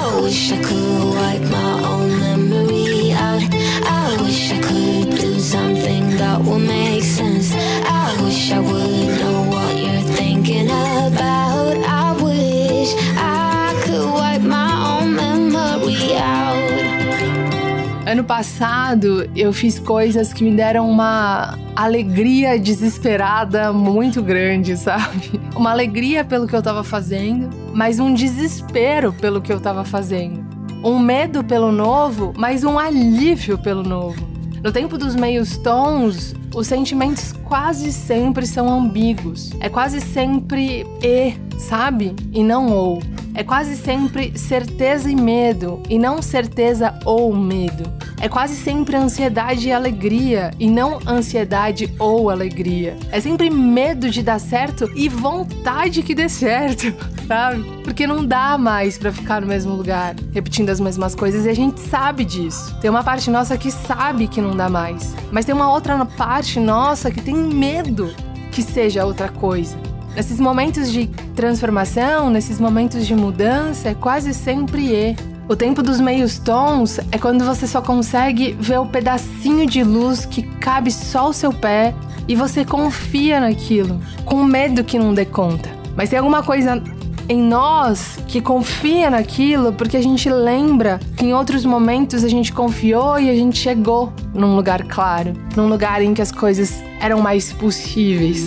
Ano 18.16 18.24
passado 18.24 19.30
eu 19.36 19.52
fiz 19.52 19.78
coisas 19.78 20.32
que 20.32 20.42
me 20.42 20.56
deram 20.56 20.90
uma 20.90 21.60
alegria 21.76 22.58
desesperada 22.58 23.74
muito 23.74 24.24
grande, 24.24 24.78
sabe? 24.78 25.38
Uma 25.54 25.72
alegria 25.72 26.24
pelo 26.24 26.48
que 26.48 26.56
eu 26.56 26.64
tava 26.64 26.82
fazendo, 26.82 27.50
mas 27.74 28.00
um 28.00 28.14
desespero 28.14 29.12
pelo 29.12 29.42
que 29.42 29.52
eu 29.52 29.60
tava 29.60 29.84
fazendo. 29.84 30.46
Um 30.82 30.98
medo 30.98 31.44
pelo 31.44 31.74
novo, 31.74 32.32
mas 32.38 32.64
um 32.64 32.80
alívio 32.80 33.58
pelo 33.58 33.84
novo. 33.84 34.26
No 34.64 34.72
tempo 34.72 34.98
dos 34.98 35.14
meios 35.14 35.58
tons, 35.58 36.34
os 36.56 36.68
sentimentos 36.68 37.34
quase 37.44 37.92
sempre 37.92 38.48
são 38.48 38.70
ambíguos. 38.70 39.52
É 39.60 39.68
quase 39.68 40.00
sempre 40.00 40.88
e, 41.04 41.34
sabe? 41.60 42.16
E 42.32 42.42
não 42.42 42.72
ou. 42.72 43.02
É 43.36 43.44
quase 43.44 43.76
sempre 43.76 44.38
certeza 44.38 45.12
e 45.12 45.16
medo, 45.16 45.84
e 45.90 46.00
não 46.00 46.22
certeza 46.22 46.98
ou 47.04 47.36
medo. 47.36 47.84
É 48.22 48.30
quase 48.30 48.56
sempre 48.56 48.96
ansiedade 48.96 49.68
e 49.68 49.74
alegria, 49.74 50.52
e 50.58 50.70
não 50.70 51.00
ansiedade 51.06 51.94
ou 52.00 52.30
alegria. 52.30 52.96
É 53.12 53.20
sempre 53.20 53.50
medo 53.50 54.10
de 54.10 54.24
dar 54.24 54.40
certo 54.40 54.90
e 54.96 55.10
vontade 55.10 56.02
que 56.02 56.16
dê 56.16 56.30
certo, 56.30 56.94
sabe? 57.28 57.62
Porque 57.84 58.08
não 58.08 58.26
dá 58.26 58.58
mais 58.58 58.98
para 58.98 59.12
ficar 59.12 59.42
no 59.42 59.48
mesmo 59.48 59.74
lugar, 59.74 60.16
repetindo 60.32 60.70
as 60.70 60.80
mesmas 60.80 61.14
coisas, 61.14 61.46
e 61.46 61.50
a 61.50 61.54
gente 61.54 61.82
sabe 61.82 62.24
disso. 62.24 62.74
Tem 62.80 62.90
uma 62.90 63.04
parte 63.04 63.30
nossa 63.30 63.58
que 63.58 63.70
sabe 63.70 64.30
que 64.30 64.40
não 64.40 64.56
dá 64.56 64.70
mais, 64.70 65.14
mas 65.30 65.44
tem 65.44 65.54
uma 65.54 65.70
outra 65.70 66.06
parte 66.06 66.58
nossa 66.58 67.12
que 67.12 67.22
tem 67.22 67.36
medo 67.36 68.16
que 68.50 68.64
seja 68.64 69.06
outra 69.06 69.28
coisa. 69.28 69.76
Nesses 70.16 70.40
momentos 70.40 70.90
de 70.92 71.08
transformação, 71.36 72.30
nesses 72.30 72.58
momentos 72.58 73.06
de 73.06 73.14
mudança, 73.14 73.90
é 73.90 73.94
quase 73.94 74.34
sempre 74.34 74.88
E. 74.94 75.16
O 75.50 75.56
tempo 75.56 75.84
dos 75.84 76.00
meios 76.00 76.40
tons 76.40 77.00
é 77.12 77.18
quando 77.18 77.44
você 77.44 77.68
só 77.68 77.82
consegue 77.82 78.54
ver 78.54 78.80
o 78.80 78.86
pedacinho 78.86 79.68
de 79.68 79.84
luz 79.84 80.26
que 80.26 80.42
cabe 80.42 80.90
só 80.90 81.30
o 81.30 81.34
seu 81.34 81.52
pé 81.52 81.94
e 82.28 82.36
você 82.36 82.64
confia 82.64 83.42
naquilo, 83.42 84.00
com 84.24 84.42
medo 84.42 84.86
que 84.86 84.98
não 84.98 85.14
dê 85.14 85.26
conta. 85.26 85.70
Mas 85.98 86.10
tem 86.10 86.18
alguma 86.18 86.42
coisa 86.42 86.82
em 87.28 87.42
nós 87.42 88.18
que 88.28 88.40
confia 88.40 89.10
naquilo 89.10 89.74
porque 89.74 89.98
a 89.98 90.02
gente 90.02 90.30
lembra 90.30 91.00
que 91.18 91.26
em 91.26 91.34
outros 91.34 91.66
momentos 91.66 92.24
a 92.24 92.30
gente 92.30 92.54
confiou 92.54 93.20
e 93.20 93.30
a 93.30 93.36
gente 93.36 93.58
chegou 93.58 94.14
num 94.34 94.56
lugar 94.56 94.84
claro, 94.86 95.34
num 95.56 95.68
lugar 95.68 96.02
em 96.02 96.14
que 96.14 96.22
as 96.22 96.32
coisas 96.32 96.82
eram 97.02 97.22
mais 97.22 97.52
possíveis. 97.52 98.42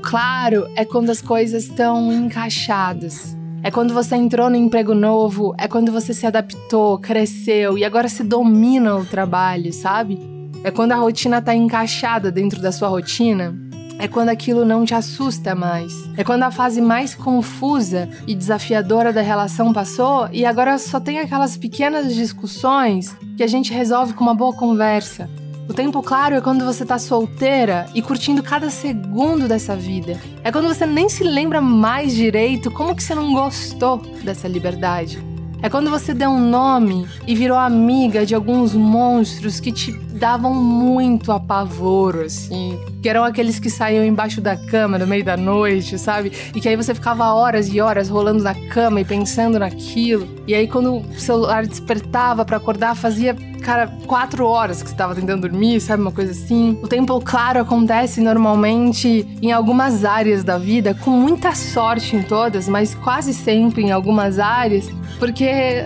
Claro 0.00 0.66
é 0.74 0.84
quando 0.84 1.10
as 1.10 1.20
coisas 1.20 1.64
estão 1.64 2.12
encaixadas. 2.12 3.36
É 3.62 3.70
quando 3.70 3.92
você 3.92 4.16
entrou 4.16 4.48
no 4.48 4.56
emprego 4.56 4.94
novo, 4.94 5.54
é 5.58 5.68
quando 5.68 5.92
você 5.92 6.14
se 6.14 6.26
adaptou, 6.26 6.98
cresceu 6.98 7.76
e 7.76 7.84
agora 7.84 8.08
se 8.08 8.24
domina 8.24 8.96
o 8.96 9.04
trabalho, 9.04 9.70
sabe? 9.72 10.18
É 10.64 10.70
quando 10.70 10.92
a 10.92 10.96
rotina 10.96 11.42
tá 11.42 11.54
encaixada 11.54 12.30
dentro 12.30 12.60
da 12.60 12.72
sua 12.72 12.88
rotina. 12.88 13.54
É 13.98 14.08
quando 14.08 14.30
aquilo 14.30 14.64
não 14.64 14.86
te 14.86 14.94
assusta 14.94 15.54
mais. 15.54 15.92
É 16.16 16.24
quando 16.24 16.42
a 16.44 16.50
fase 16.50 16.80
mais 16.80 17.14
confusa 17.14 18.08
e 18.26 18.34
desafiadora 18.34 19.12
da 19.12 19.20
relação 19.20 19.74
passou 19.74 20.26
e 20.32 20.46
agora 20.46 20.78
só 20.78 20.98
tem 20.98 21.18
aquelas 21.18 21.58
pequenas 21.58 22.14
discussões 22.14 23.14
que 23.36 23.42
a 23.42 23.46
gente 23.46 23.74
resolve 23.74 24.14
com 24.14 24.24
uma 24.24 24.34
boa 24.34 24.54
conversa. 24.54 25.28
O 25.70 25.72
tempo 25.72 26.02
claro 26.02 26.34
é 26.34 26.40
quando 26.40 26.64
você 26.64 26.84
tá 26.84 26.98
solteira 26.98 27.86
e 27.94 28.02
curtindo 28.02 28.42
cada 28.42 28.68
segundo 28.70 29.46
dessa 29.46 29.76
vida. 29.76 30.20
É 30.42 30.50
quando 30.50 30.66
você 30.66 30.84
nem 30.84 31.08
se 31.08 31.22
lembra 31.22 31.60
mais 31.60 32.12
direito 32.12 32.72
como 32.72 32.92
que 32.92 33.00
você 33.00 33.14
não 33.14 33.32
gostou 33.32 33.98
dessa 34.24 34.48
liberdade. 34.48 35.22
É 35.62 35.70
quando 35.70 35.88
você 35.88 36.12
deu 36.12 36.30
um 36.30 36.40
nome 36.40 37.06
e 37.24 37.36
virou 37.36 37.56
amiga 37.56 38.26
de 38.26 38.34
alguns 38.34 38.74
monstros 38.74 39.60
que 39.60 39.70
te 39.70 39.92
davam 39.92 40.52
muito 40.52 41.30
apavoro, 41.30 42.22
assim. 42.22 42.76
Que 43.00 43.08
eram 43.08 43.22
aqueles 43.22 43.60
que 43.60 43.70
saíam 43.70 44.04
embaixo 44.04 44.40
da 44.40 44.56
cama 44.56 44.98
no 44.98 45.06
meio 45.06 45.24
da 45.24 45.36
noite, 45.36 45.96
sabe? 46.00 46.32
E 46.52 46.60
que 46.60 46.68
aí 46.68 46.74
você 46.74 46.92
ficava 46.92 47.32
horas 47.32 47.68
e 47.72 47.80
horas 47.80 48.08
rolando 48.08 48.42
na 48.42 48.56
cama 48.70 49.02
e 49.02 49.04
pensando 49.04 49.56
naquilo. 49.56 50.26
E 50.48 50.54
aí 50.54 50.66
quando 50.66 50.96
o 50.96 51.14
celular 51.14 51.64
despertava 51.64 52.44
para 52.44 52.56
acordar, 52.56 52.96
fazia 52.96 53.36
cara, 53.60 53.86
quatro 54.06 54.46
horas 54.46 54.82
que 54.82 54.88
você 54.88 54.96
tava 54.96 55.14
tentando 55.14 55.42
dormir, 55.48 55.80
sabe? 55.80 56.02
Uma 56.02 56.12
coisa 56.12 56.32
assim. 56.32 56.78
O 56.82 56.88
tempo 56.88 57.20
claro 57.20 57.60
acontece 57.60 58.20
normalmente 58.20 59.26
em 59.42 59.52
algumas 59.52 60.04
áreas 60.04 60.42
da 60.42 60.58
vida, 60.58 60.94
com 60.94 61.10
muita 61.10 61.54
sorte 61.54 62.16
em 62.16 62.22
todas, 62.22 62.68
mas 62.68 62.94
quase 62.94 63.32
sempre 63.32 63.82
em 63.82 63.92
algumas 63.92 64.38
áreas, 64.38 64.88
porque 65.18 65.84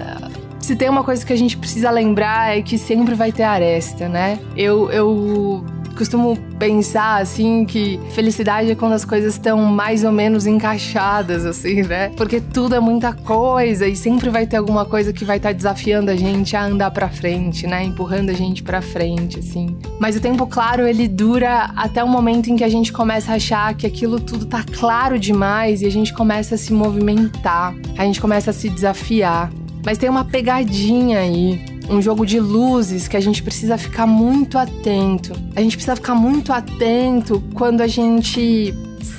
se 0.64 0.75
tem 0.75 0.88
uma 0.88 1.04
coisa 1.04 1.25
que 1.25 1.33
a 1.33 1.37
gente 1.37 1.59
precisa 1.59 1.90
lembrar 1.90 2.57
é 2.57 2.62
que 2.62 2.78
sempre 2.78 3.14
vai 3.14 3.31
ter 3.31 3.43
aresta, 3.43 4.09
né? 4.09 4.38
Eu, 4.57 4.90
eu 4.90 5.64
costumo 5.94 6.36
pensar 6.58 7.20
assim 7.20 7.64
que 7.64 8.00
felicidade 8.10 8.70
é 8.70 8.74
quando 8.74 8.92
as 8.92 9.04
coisas 9.04 9.34
estão 9.34 9.58
mais 9.58 10.04
ou 10.04 10.12
menos 10.12 10.46
encaixadas, 10.46 11.44
assim, 11.44 11.82
né? 11.82 12.10
Porque 12.16 12.40
tudo 12.40 12.74
é 12.74 12.80
muita 12.80 13.12
coisa 13.12 13.86
e 13.86 13.96
sempre 13.96 14.30
vai 14.30 14.46
ter 14.46 14.56
alguma 14.56 14.84
coisa 14.84 15.12
que 15.12 15.24
vai 15.24 15.36
estar 15.36 15.50
tá 15.50 15.52
desafiando 15.52 16.10
a 16.10 16.16
gente 16.16 16.56
a 16.56 16.64
andar 16.64 16.90
para 16.90 17.08
frente, 17.08 17.66
né? 17.66 17.84
Empurrando 17.84 18.30
a 18.30 18.34
gente 18.34 18.62
para 18.62 18.80
frente, 18.80 19.38
assim. 19.38 19.76
Mas 19.98 20.16
o 20.16 20.20
tempo 20.20 20.46
claro, 20.46 20.86
ele 20.86 21.08
dura 21.08 21.70
até 21.76 22.02
o 22.02 22.08
momento 22.08 22.50
em 22.50 22.56
que 22.56 22.64
a 22.64 22.68
gente 22.68 22.92
começa 22.92 23.32
a 23.32 23.36
achar 23.36 23.74
que 23.74 23.86
aquilo 23.86 24.20
tudo 24.20 24.46
tá 24.46 24.64
claro 24.78 25.18
demais 25.18 25.82
e 25.82 25.86
a 25.86 25.90
gente 25.90 26.12
começa 26.12 26.54
a 26.54 26.58
se 26.58 26.72
movimentar, 26.72 27.74
a 27.96 28.04
gente 28.04 28.20
começa 28.20 28.50
a 28.50 28.54
se 28.54 28.68
desafiar. 28.68 29.50
Mas 29.84 29.98
tem 29.98 30.08
uma 30.08 30.24
pegadinha 30.24 31.18
aí, 31.18 31.60
um 31.88 32.00
jogo 32.00 32.25
de 32.25 32.41
luzes 32.41 33.09
que 33.09 33.17
a 33.17 33.21
gente 33.21 33.43
precisa 33.43 33.76
ficar 33.76 34.07
muito 34.07 34.59
atento. 34.59 35.33
A 35.55 35.61
gente 35.61 35.76
precisa 35.76 35.97
ficar 35.97 36.14
muito 36.14 36.53
atento 36.53 37.43
quando 37.55 37.81
a 37.81 37.87
gente 37.87 38.75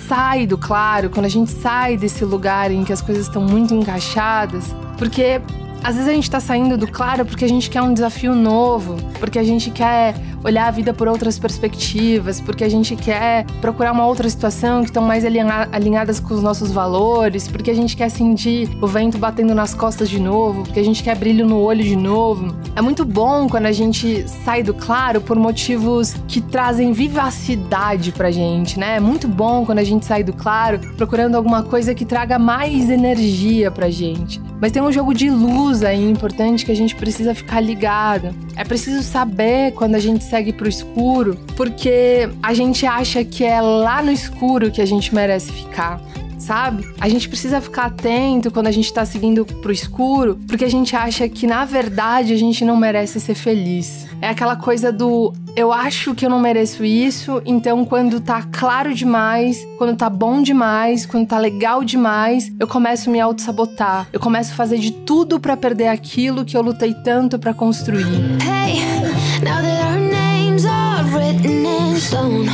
sai 0.08 0.46
do 0.46 0.58
claro, 0.58 1.10
quando 1.10 1.26
a 1.26 1.30
gente 1.30 1.52
sai 1.52 1.98
desse 1.98 2.26
lugar 2.26 2.72
em 2.72 2.84
que 2.84 2.92
as 2.92 3.02
coisas 3.02 3.28
estão 3.28 3.42
muito 3.42 3.74
encaixadas, 3.74 4.76
porque 4.98 5.42
às 5.86 5.94
vezes 5.94 6.10
a 6.10 6.14
gente 6.14 6.32
tá 6.32 6.40
saindo 6.40 6.76
do 6.78 6.88
claro 6.88 7.24
porque 7.24 7.46
a 7.46 7.48
gente 7.48 7.70
quer 7.70 7.80
um 7.84 7.94
desafio 7.94 8.34
novo, 8.34 8.96
porque 9.20 9.38
a 9.38 9.44
gente 9.44 9.70
quer 9.70 10.16
olhar 10.44 10.68
a 10.68 10.72
vida 10.72 10.96
por 10.96 11.08
outras 11.08 11.38
perspectivas, 11.38 12.42
porque 12.42 12.64
a 12.64 12.70
gente 12.70 12.96
quer 12.96 13.46
procurar 13.62 13.92
uma 13.92 14.06
outra 14.06 14.28
situação 14.28 14.82
que 14.82 14.90
estão 14.90 15.04
mais 15.04 15.24
alinhadas 15.72 16.20
com 16.20 16.34
os 16.34 16.42
nossos 16.42 16.72
valores, 16.72 17.48
porque 17.48 17.70
a 17.70 17.74
gente 17.74 17.96
quer 17.96 18.10
sentir 18.10 18.68
o 18.82 18.88
vento 18.88 19.20
batendo 19.20 19.54
nas 19.54 19.76
costas 19.76 20.10
de 20.10 20.20
novo, 20.20 20.64
porque 20.64 20.80
a 20.80 20.84
gente 20.84 21.04
quer 21.04 21.16
brilho 21.16 21.46
no 21.46 21.60
olho 21.60 21.84
de 21.84 21.96
novo. 21.96 22.56
É 22.76 22.82
muito 22.82 23.06
bom 23.06 23.48
quando 23.48 23.68
a 23.68 23.72
gente 23.72 24.28
sai 24.28 24.64
do 24.64 24.74
claro 24.74 25.22
por 25.22 25.38
motivos 25.38 26.16
que 26.28 26.42
trazem 26.42 26.94
vivacidade 26.94 28.12
pra 28.12 28.32
gente, 28.32 28.80
né? 28.80 28.98
É 28.98 29.00
muito 29.00 29.28
bom 29.28 29.66
quando 29.66 29.80
a 29.80 29.84
gente 29.84 30.06
sai 30.06 30.24
do 30.24 30.34
claro 30.34 30.80
procurando 30.98 31.36
alguma 31.36 31.62
coisa 31.62 31.94
que 31.94 32.06
traga 32.06 32.40
mais 32.40 32.90
energia 32.90 33.70
pra 33.70 33.90
gente. 33.92 34.42
Mas 34.62 34.72
tem 34.72 34.82
um 34.82 34.92
jogo 34.92 35.14
de 35.14 35.30
luz 35.30 35.75
aí 35.84 36.04
importante 36.10 36.66
que 36.66 36.72
a 36.72 36.76
gente 36.76 36.96
precisa 36.96 37.34
ficar 37.34 37.60
ligado. 37.60 38.34
É 38.56 38.64
preciso 38.64 39.04
saber 39.04 39.74
quando 39.74 39.96
a 39.96 40.00
gente 40.00 40.24
segue 40.24 40.54
pro 40.54 40.68
escuro, 40.68 41.38
porque 41.56 42.30
a 42.42 42.54
gente 42.54 42.86
acha 42.86 43.24
que 43.24 43.44
é 43.44 43.62
lá 43.62 44.02
no 44.02 44.12
escuro 44.12 44.72
que 44.72 44.82
a 44.82 44.86
gente 44.86 45.14
merece 45.14 45.52
ficar 45.52 46.02
sabe? 46.38 46.88
A 47.00 47.10
gente 47.10 47.28
precisa 47.28 47.62
ficar 47.62 47.86
atento 47.86 48.52
quando 48.52 48.68
a 48.68 48.72
gente 48.72 48.92
tá 48.92 49.06
seguindo 49.06 49.46
pro 49.46 49.72
escuro, 49.72 50.40
porque 50.48 50.66
a 50.66 50.70
gente 50.70 50.96
acha 50.96 51.28
que 51.28 51.48
na 51.48 51.66
verdade 51.66 52.34
a 52.34 52.38
gente 52.38 52.64
não 52.64 52.78
merece 52.78 53.20
ser 53.20 53.36
feliz. 53.36 54.08
É 54.22 54.30
aquela 54.30 54.56
coisa 54.56 54.92
do 54.92 55.34
eu 55.56 55.72
acho 55.72 56.14
que 56.14 56.26
eu 56.26 56.30
não 56.30 56.40
mereço 56.40 56.84
isso, 56.84 57.42
então 57.46 57.86
quando 57.86 58.20
tá 58.20 58.44
claro 58.52 58.94
demais, 58.94 59.66
quando 59.78 59.96
tá 59.96 60.10
bom 60.10 60.42
demais, 60.42 61.06
quando 61.06 61.28
tá 61.28 61.38
legal 61.38 61.84
demais, 61.84 62.52
eu 62.60 62.68
começo 62.68 63.10
a 63.10 63.14
me 63.14 63.20
auto-sabotar. 63.20 64.08
Eu 64.12 64.20
começo 64.20 64.52
a 64.52 64.56
fazer 64.56 64.78
de 64.78 64.92
tudo 64.92 65.40
para 65.40 65.56
perder 65.56 65.88
aquilo 65.88 66.44
que 66.44 66.58
eu 66.58 66.62
lutei 66.62 66.94
tanto 66.94 67.40
para 67.40 67.54
construir. 67.54 68.04
Hey, 68.42 68.82
now 69.44 69.62
that 69.62 69.82
our 69.86 70.00
names 70.00 70.66
are 70.66 71.04
written 71.16 71.66
in 71.66 72.00
stone. 72.00 72.50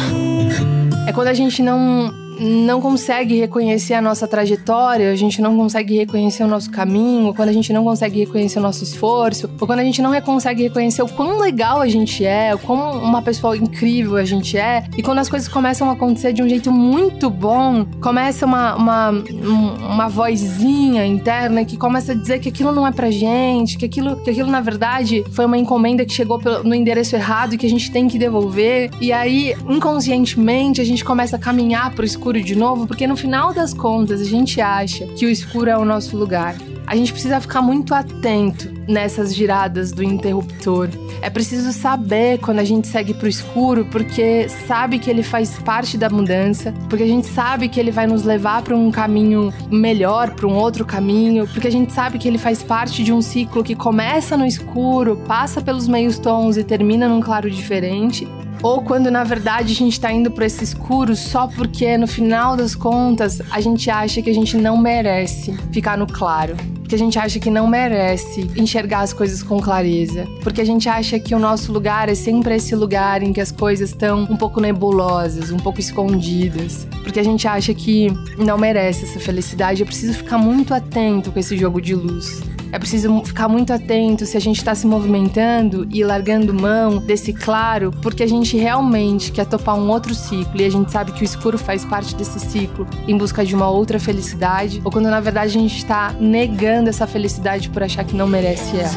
É 1.07 1.13
quando 1.13 1.27
a 1.27 1.33
gente 1.33 1.63
não 1.63 2.20
não 2.41 2.81
consegue 2.81 3.36
reconhecer 3.36 3.93
a 3.93 4.01
nossa 4.01 4.27
trajetória, 4.27 5.12
a 5.12 5.15
gente 5.15 5.41
não 5.41 5.55
consegue 5.55 5.95
reconhecer 5.95 6.43
o 6.43 6.48
nosso 6.48 6.71
caminho, 6.71 7.33
quando 7.36 7.50
a 7.50 7.53
gente 7.53 7.71
não 7.71 7.83
consegue 7.83 8.21
reconhecer 8.21 8.57
o 8.57 8.62
nosso 8.62 8.83
esforço, 8.83 9.48
ou 9.60 9.67
quando 9.67 9.79
a 9.79 9.83
gente 9.83 10.01
não 10.01 10.19
consegue 10.21 10.63
reconhecer 10.63 11.03
o 11.03 11.07
quão 11.07 11.39
legal 11.39 11.81
a 11.81 11.88
gente 11.88 12.25
é, 12.25 12.53
o 12.55 12.57
quão 12.57 12.98
uma 13.00 13.21
pessoa 13.21 13.55
incrível 13.55 14.15
a 14.15 14.25
gente 14.25 14.57
é, 14.57 14.83
e 14.98 15.03
quando 15.03 15.19
as 15.19 15.29
coisas 15.29 15.48
começam 15.48 15.88
a 15.89 15.93
acontecer 15.93 16.33
de 16.33 16.41
um 16.41 16.50
jeito 16.50 16.71
muito 16.71 17.29
bom, 17.29 17.86
começa 18.01 18.45
uma, 18.45 18.75
uma, 18.75 19.10
uma 19.12 20.07
vozinha 20.07 21.05
interna 21.05 21.63
que 21.63 21.77
começa 21.77 22.13
a 22.13 22.15
dizer 22.15 22.39
que 22.39 22.50
aquilo 22.50 22.71
não 22.71 22.88
é 22.88 22.91
pra 22.91 23.12
gente, 23.12 23.77
que 23.77 23.86
aquilo, 23.86 24.15
que 24.15 24.31
aquilo 24.31 24.50
na 24.50 24.62
verdade 24.62 25.24
foi 25.31 25.45
uma 25.45 25.57
encomenda 25.57 26.03
que 26.03 26.13
chegou 26.13 26.41
no 26.63 26.74
endereço 26.74 27.15
errado 27.15 27.53
e 27.53 27.57
que 27.57 27.67
a 27.67 27.69
gente 27.69 27.91
tem 27.91 28.07
que 28.07 28.17
devolver, 28.17 28.89
e 29.00 29.13
aí 29.13 29.55
inconscientemente 29.69 30.81
a 30.81 30.83
gente 30.83 31.05
começa 31.05 31.36
a 31.36 31.39
caminhar 31.39 31.91
pro 31.91 32.03
escuro 32.03 32.30
escuro 32.31 32.41
de 32.41 32.55
novo, 32.55 32.88
porque 32.88 33.05
no 33.05 33.17
final 33.17 33.53
das 33.53 33.73
contas 33.73 34.21
a 34.21 34.25
gente 34.25 34.61
acha 34.61 35.05
que 35.07 35.25
o 35.25 35.29
escuro 35.29 35.69
é 35.69 35.77
o 35.77 35.83
nosso 35.83 36.15
lugar. 36.15 36.55
A 36.88 36.95
gente 36.95 37.11
precisa 37.11 37.39
ficar 37.39 37.61
muito 37.61 37.93
atento 37.93 38.71
nessas 38.88 39.33
giradas 39.33 39.91
do 39.91 40.03
interruptor. 40.03 40.89
É 41.21 41.29
preciso 41.29 41.71
saber 41.71 42.39
quando 42.39 42.59
a 42.59 42.63
gente 42.63 42.88
segue 42.88 43.13
pro 43.13 43.27
escuro, 43.27 43.85
porque 43.85 44.47
sabe 44.67 45.00
que 45.00 45.09
ele 45.09 45.23
faz 45.23 45.57
parte 45.59 45.97
da 45.97 46.09
mudança, 46.09 46.73
porque 46.89 47.03
a 47.03 47.07
gente 47.07 47.27
sabe 47.27 47.69
que 47.69 47.79
ele 47.79 47.91
vai 47.91 48.07
nos 48.07 48.23
levar 48.23 48.61
para 48.61 48.75
um 48.75 48.91
caminho 48.91 49.53
melhor, 49.69 50.31
para 50.31 50.47
um 50.47 50.55
outro 50.55 50.85
caminho, 50.85 51.47
porque 51.47 51.67
a 51.67 51.71
gente 51.71 51.93
sabe 51.93 52.17
que 52.17 52.27
ele 52.27 52.38
faz 52.38 52.63
parte 52.63 53.03
de 53.03 53.13
um 53.13 53.21
ciclo 53.21 53.63
que 53.63 53.75
começa 53.75 54.35
no 54.35 54.45
escuro, 54.45 55.17
passa 55.27 55.61
pelos 55.61 55.88
meios 55.88 56.17
tons 56.17 56.57
e 56.57 56.63
termina 56.63 57.07
num 57.07 57.21
claro 57.21 57.50
diferente 57.50 58.27
ou 58.63 58.82
quando 58.82 59.10
na 59.10 59.24
verdade 59.24 59.74
a 59.74 59.75
gente 59.75 60.00
tá 60.00 60.12
indo 60.12 60.32
para 60.32 60.46
esse 60.46 60.63
escuro 60.63 61.15
só 61.15 61.48
porque 61.48 61.98
no 61.98 62.08
final 62.08 62.56
das 62.56 62.75
contas 62.75 63.41
a 63.50 63.60
gente 63.60 63.89
acha 63.89 64.21
que 64.21 64.30
a 64.30 64.34
gente 64.34 64.58
não 64.58 64.78
merece 64.78 65.54
ficar 65.71 65.97
no 65.97 66.08
claro. 66.08 66.56
Porque 66.91 67.02
a 67.02 67.06
gente 67.06 67.17
acha 67.17 67.39
que 67.39 67.50
não 67.50 67.67
merece 67.67 68.52
enxergar 68.54 69.00
as 69.00 69.13
coisas 69.13 69.41
com 69.41 69.62
clareza. 69.62 70.28
Porque 70.43 70.60
a 70.60 70.65
gente 70.65 70.89
acha 70.89 71.17
que 71.17 71.34
o 71.34 71.39
nosso 71.39 71.71
lugar 71.71 72.10
é 72.10 72.15
sempre 72.15 72.56
esse 72.56 72.76
lugar 72.76 73.24
em 73.24 73.32
que 73.32 73.39
as 73.39 73.50
coisas 73.50 73.91
estão 73.91 74.24
um 74.24 74.36
pouco 74.36 74.60
nebulosas, 74.60 75.52
um 75.52 75.58
pouco 75.58 75.80
escondidas. 75.80 76.86
Porque 77.02 77.17
a 77.17 77.24
gente 77.24 77.47
acha 77.47 77.74
que 77.74 78.10
não 78.38 78.58
merece 78.58 79.06
essa 79.06 79.21
felicidade. 79.21 79.80
Eu 79.80 79.88
preciso 79.88 80.15
ficar 80.15 80.38
muito 80.38 80.74
atento 80.74 81.32
com 81.32 81.39
esse 81.39 81.56
jogo 81.58 81.82
de 81.82 81.95
luz. 81.95 82.41
É 82.71 82.79
preciso 82.79 83.21
ficar 83.25 83.47
muito 83.47 83.73
atento 83.73 84.25
se 84.25 84.38
a 84.38 84.39
gente 84.39 84.57
está 84.57 84.73
se 84.73 84.88
movimentando 84.88 85.86
e 85.89 86.03
largando 86.03 86.53
mão 86.53 86.97
desse 86.97 87.34
claro, 87.34 87.91
porque 88.01 88.23
a 88.23 88.27
gente 88.27 88.55
realmente 88.55 89.31
quer 89.31 89.45
topar 89.45 89.75
um 89.75 89.89
outro 89.89 90.15
ciclo 90.15 90.62
e 90.62 90.65
a 90.65 90.69
gente 90.69 90.91
sabe 90.91 91.12
que 91.12 91.21
o 91.21 91.25
escuro 91.25 91.57
faz 91.57 91.84
parte 91.84 92.15
desse 92.15 92.39
ciclo 92.39 92.88
em 93.07 93.17
busca 93.17 93.43
de 93.43 93.53
uma 93.53 93.69
outra 93.69 93.99
felicidade, 93.99 94.81
ou 94.84 94.91
quando 94.91 95.10
na 95.10 95.19
verdade 95.19 95.57
a 95.57 95.62
gente 95.62 95.77
está 95.77 96.13
negando 96.19 96.89
essa 96.89 97.05
felicidade 97.05 97.69
por 97.69 97.84
achar 97.84 98.03
que 98.05 98.15
não 98.15 98.27
merece 98.27 98.77
ela. 98.77 98.91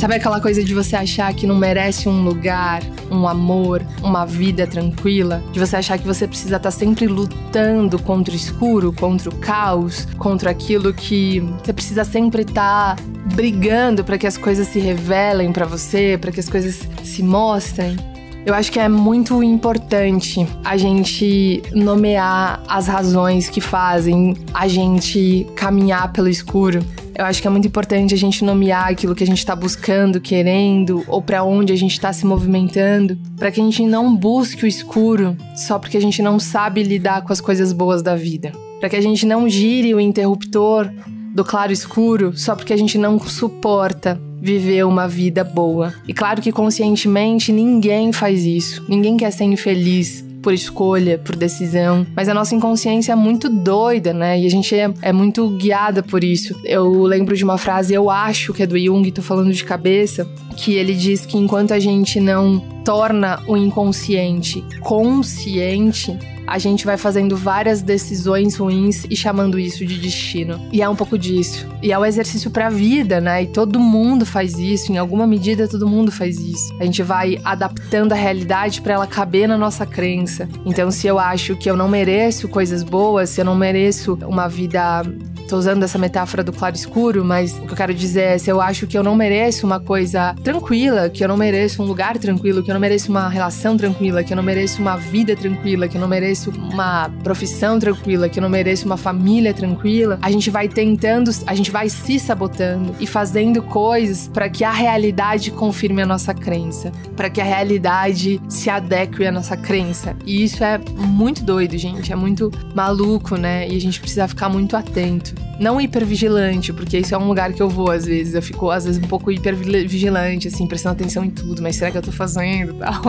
Sabe 0.00 0.14
aquela 0.14 0.40
coisa 0.40 0.64
de 0.64 0.72
você 0.72 0.96
achar 0.96 1.30
que 1.34 1.46
não 1.46 1.54
merece 1.54 2.08
um 2.08 2.24
lugar, 2.24 2.82
um 3.10 3.28
amor, 3.28 3.84
uma 4.02 4.24
vida 4.24 4.66
tranquila? 4.66 5.44
De 5.52 5.60
você 5.60 5.76
achar 5.76 5.98
que 5.98 6.06
você 6.06 6.26
precisa 6.26 6.56
estar 6.56 6.70
tá 6.70 6.70
sempre 6.70 7.06
lutando 7.06 7.98
contra 7.98 8.32
o 8.32 8.36
escuro, 8.36 8.94
contra 8.94 9.28
o 9.28 9.36
caos, 9.36 10.08
contra 10.16 10.52
aquilo 10.52 10.94
que 10.94 11.40
você 11.62 11.74
precisa 11.74 12.02
sempre 12.02 12.40
estar 12.40 12.96
tá 12.96 13.02
brigando 13.34 14.02
para 14.02 14.16
que 14.16 14.26
as 14.26 14.38
coisas 14.38 14.68
se 14.68 14.78
revelem 14.78 15.52
para 15.52 15.66
você, 15.66 16.16
para 16.18 16.32
que 16.32 16.40
as 16.40 16.48
coisas 16.48 16.80
se 17.04 17.22
mostrem? 17.22 17.98
Eu 18.44 18.54
acho 18.54 18.72
que 18.72 18.80
é 18.80 18.88
muito 18.88 19.42
importante 19.42 20.46
a 20.64 20.76
gente 20.76 21.62
nomear 21.74 22.62
as 22.66 22.86
razões 22.86 23.50
que 23.50 23.60
fazem 23.60 24.34
a 24.54 24.66
gente 24.66 25.46
caminhar 25.54 26.10
pelo 26.10 26.28
escuro. 26.28 26.80
Eu 27.14 27.26
acho 27.26 27.42
que 27.42 27.46
é 27.46 27.50
muito 27.50 27.68
importante 27.68 28.14
a 28.14 28.16
gente 28.16 28.42
nomear 28.42 28.88
aquilo 28.88 29.14
que 29.14 29.22
a 29.22 29.26
gente 29.26 29.38
está 29.38 29.54
buscando, 29.54 30.22
querendo, 30.22 31.04
ou 31.06 31.20
para 31.20 31.44
onde 31.44 31.70
a 31.70 31.76
gente 31.76 31.92
está 31.92 32.14
se 32.14 32.24
movimentando, 32.24 33.18
para 33.36 33.50
que 33.50 33.60
a 33.60 33.64
gente 33.64 33.84
não 33.84 34.16
busque 34.16 34.64
o 34.64 34.66
escuro 34.66 35.36
só 35.54 35.78
porque 35.78 35.98
a 35.98 36.00
gente 36.00 36.22
não 36.22 36.38
sabe 36.40 36.82
lidar 36.82 37.22
com 37.22 37.32
as 37.34 37.40
coisas 37.42 37.74
boas 37.74 38.02
da 38.02 38.16
vida. 38.16 38.52
Para 38.80 38.88
que 38.88 38.96
a 38.96 39.02
gente 39.02 39.26
não 39.26 39.46
gire 39.50 39.94
o 39.94 40.00
interruptor 40.00 40.90
do 41.34 41.44
claro 41.44 41.72
escuro 41.72 42.32
só 42.34 42.56
porque 42.56 42.72
a 42.72 42.76
gente 42.76 42.96
não 42.96 43.18
suporta 43.18 44.18
viver 44.40 44.84
uma 44.84 45.06
vida 45.06 45.44
boa. 45.44 45.92
E 46.06 46.14
claro 46.14 46.40
que 46.40 46.50
conscientemente 46.50 47.52
ninguém 47.52 48.12
faz 48.12 48.44
isso. 48.44 48.84
Ninguém 48.88 49.16
quer 49.16 49.30
ser 49.30 49.44
infeliz 49.44 50.24
por 50.42 50.52
escolha, 50.52 51.18
por 51.18 51.36
decisão. 51.36 52.06
Mas 52.16 52.28
a 52.28 52.34
nossa 52.34 52.54
inconsciência 52.54 53.12
é 53.12 53.16
muito 53.16 53.48
doida, 53.48 54.12
né? 54.12 54.40
E 54.40 54.46
a 54.46 54.50
gente 54.50 54.74
é, 54.74 54.90
é, 55.02 55.12
muito 55.12 55.48
guiada 55.50 56.02
por 56.02 56.24
isso. 56.24 56.58
Eu 56.64 57.02
lembro 57.02 57.36
de 57.36 57.44
uma 57.44 57.58
frase, 57.58 57.94
eu 57.94 58.10
acho 58.10 58.52
que 58.52 58.62
é 58.62 58.66
do 58.66 58.78
Jung, 58.78 59.10
tô 59.12 59.22
falando 59.22 59.52
de 59.52 59.64
cabeça, 59.64 60.26
que 60.56 60.74
ele 60.74 60.94
diz 60.94 61.26
que 61.26 61.36
enquanto 61.36 61.72
a 61.72 61.78
gente 61.78 62.18
não 62.18 62.62
torna 62.84 63.42
o 63.46 63.56
inconsciente 63.56 64.64
consciente, 64.80 66.18
a 66.50 66.58
gente 66.58 66.84
vai 66.84 66.96
fazendo 66.96 67.36
várias 67.36 67.80
decisões 67.80 68.56
ruins 68.56 69.06
e 69.08 69.14
chamando 69.14 69.56
isso 69.56 69.86
de 69.86 69.96
destino. 69.96 70.60
E 70.72 70.82
é 70.82 70.88
um 70.88 70.96
pouco 70.96 71.16
disso. 71.16 71.64
E 71.80 71.92
é 71.92 71.98
um 71.98 72.04
exercício 72.04 72.50
para 72.50 72.66
a 72.66 72.70
vida, 72.70 73.20
né? 73.20 73.44
E 73.44 73.46
todo 73.46 73.78
mundo 73.78 74.26
faz 74.26 74.58
isso, 74.58 74.90
em 74.90 74.98
alguma 74.98 75.28
medida 75.28 75.68
todo 75.68 75.86
mundo 75.86 76.10
faz 76.10 76.40
isso. 76.40 76.74
A 76.80 76.84
gente 76.84 77.04
vai 77.04 77.40
adaptando 77.44 78.12
a 78.12 78.16
realidade 78.16 78.80
para 78.80 78.94
ela 78.94 79.06
caber 79.06 79.46
na 79.46 79.56
nossa 79.56 79.86
crença. 79.86 80.48
Então, 80.66 80.90
se 80.90 81.06
eu 81.06 81.20
acho 81.20 81.54
que 81.54 81.70
eu 81.70 81.76
não 81.76 81.88
mereço 81.88 82.48
coisas 82.48 82.82
boas, 82.82 83.30
se 83.30 83.40
eu 83.40 83.44
não 83.44 83.54
mereço 83.54 84.18
uma 84.26 84.48
vida 84.48 85.04
Tô 85.50 85.56
usando 85.56 85.82
essa 85.82 85.98
metáfora 85.98 86.44
do 86.44 86.52
claro 86.52 86.76
escuro, 86.76 87.24
mas 87.24 87.58
o 87.58 87.62
que 87.62 87.72
eu 87.72 87.76
quero 87.76 87.92
dizer 87.92 88.20
é 88.20 88.38
se 88.38 88.48
eu 88.48 88.60
acho 88.60 88.86
que 88.86 88.96
eu 88.96 89.02
não 89.02 89.16
mereço 89.16 89.66
uma 89.66 89.80
coisa 89.80 90.32
tranquila, 90.44 91.10
que 91.10 91.24
eu 91.24 91.28
não 91.28 91.36
mereço 91.36 91.82
um 91.82 91.86
lugar 91.86 92.16
tranquilo, 92.18 92.62
que 92.62 92.70
eu 92.70 92.72
não 92.72 92.80
mereço 92.80 93.10
uma 93.10 93.28
relação 93.28 93.76
tranquila, 93.76 94.22
que 94.22 94.32
eu 94.32 94.36
não 94.36 94.44
mereço 94.44 94.80
uma 94.80 94.96
vida 94.96 95.34
tranquila, 95.34 95.88
que 95.88 95.96
eu 95.96 96.00
não 96.00 96.06
mereço 96.06 96.52
uma 96.52 97.10
profissão 97.24 97.80
tranquila, 97.80 98.28
que 98.28 98.38
eu 98.38 98.42
não 98.42 98.48
mereço 98.48 98.86
uma 98.86 98.96
família 98.96 99.52
tranquila, 99.52 100.20
a 100.22 100.30
gente 100.30 100.50
vai 100.50 100.68
tentando, 100.68 101.32
a 101.44 101.54
gente 101.56 101.72
vai 101.72 101.88
se 101.88 102.20
sabotando 102.20 102.94
e 103.00 103.06
fazendo 103.06 103.60
coisas 103.60 104.28
para 104.28 104.48
que 104.48 104.62
a 104.62 104.70
realidade 104.70 105.50
confirme 105.50 106.00
a 106.00 106.06
nossa 106.06 106.32
crença, 106.32 106.92
para 107.16 107.28
que 107.28 107.40
a 107.40 107.44
realidade 107.44 108.40
se 108.48 108.70
adeque 108.70 109.26
à 109.26 109.32
nossa 109.32 109.56
crença. 109.56 110.14
E 110.24 110.44
isso 110.44 110.62
é 110.62 110.78
muito 110.96 111.42
doido, 111.42 111.76
gente, 111.76 112.12
é 112.12 112.16
muito 112.16 112.52
maluco, 112.72 113.34
né? 113.34 113.68
E 113.68 113.74
a 113.74 113.80
gente 113.80 113.98
precisa 114.00 114.28
ficar 114.28 114.48
muito 114.48 114.76
atento. 114.76 115.39
Não 115.60 115.78
hipervigilante, 115.78 116.72
porque 116.72 116.98
isso 116.98 117.14
é 117.14 117.18
um 117.18 117.28
lugar 117.28 117.52
que 117.52 117.62
eu 117.62 117.68
vou 117.68 117.90
às 117.90 118.06
vezes. 118.06 118.34
Eu 118.34 118.40
fico, 118.40 118.70
às 118.70 118.86
vezes, 118.86 119.00
um 119.00 119.06
pouco 119.06 119.30
hipervigilante, 119.30 120.48
assim, 120.48 120.66
prestando 120.66 120.94
atenção 120.94 121.22
em 121.22 121.30
tudo, 121.30 121.62
mas 121.62 121.76
será 121.76 121.90
que 121.90 121.98
eu 121.98 122.02
tô 122.02 122.10
fazendo 122.10 122.72
tal? 122.74 123.02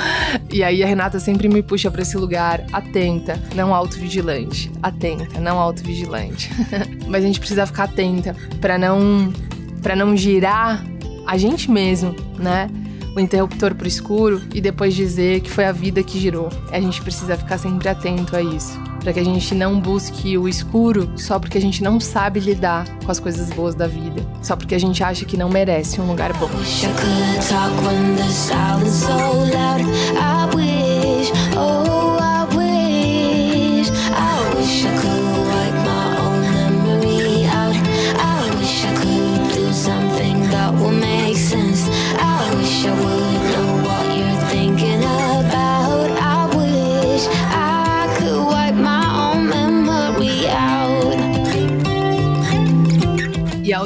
e 0.50 0.64
aí 0.64 0.82
a 0.82 0.86
Renata 0.86 1.20
sempre 1.20 1.48
me 1.48 1.62
puxa 1.62 1.90
para 1.90 2.00
esse 2.00 2.16
lugar 2.16 2.64
atenta, 2.72 3.40
não 3.54 3.74
autovigilante. 3.74 4.72
Atenta, 4.82 5.38
não 5.38 5.58
autovigilante. 5.58 6.50
mas 7.06 7.22
a 7.22 7.26
gente 7.26 7.38
precisa 7.38 7.66
ficar 7.66 7.84
atenta 7.84 8.34
para 8.58 8.78
não 8.78 9.30
para 9.82 9.94
não 9.94 10.16
girar 10.16 10.84
a 11.26 11.36
gente 11.36 11.70
mesmo, 11.70 12.16
né? 12.38 12.70
O 13.14 13.20
interruptor 13.20 13.74
pro 13.74 13.86
escuro 13.86 14.40
e 14.54 14.60
depois 14.60 14.94
dizer 14.94 15.40
que 15.40 15.50
foi 15.50 15.66
a 15.66 15.72
vida 15.72 16.02
que 16.02 16.18
girou. 16.18 16.48
A 16.72 16.80
gente 16.80 17.02
precisa 17.02 17.36
ficar 17.36 17.58
sempre 17.58 17.88
atento 17.88 18.34
a 18.34 18.42
isso 18.42 18.87
para 19.00 19.12
que 19.12 19.20
a 19.20 19.24
gente 19.24 19.54
não 19.54 19.80
busque 19.80 20.36
o 20.36 20.48
escuro 20.48 21.10
só 21.16 21.38
porque 21.38 21.58
a 21.58 21.60
gente 21.60 21.82
não 21.82 22.00
sabe 22.00 22.40
lidar 22.40 22.86
com 23.04 23.10
as 23.10 23.20
coisas 23.20 23.50
boas 23.50 23.74
da 23.74 23.86
vida, 23.86 24.26
só 24.42 24.56
porque 24.56 24.74
a 24.74 24.80
gente 24.80 25.02
acha 25.02 25.24
que 25.24 25.36
não 25.36 25.48
merece 25.48 26.00
um 26.00 26.06
lugar 26.06 26.32
bom. 26.34 26.48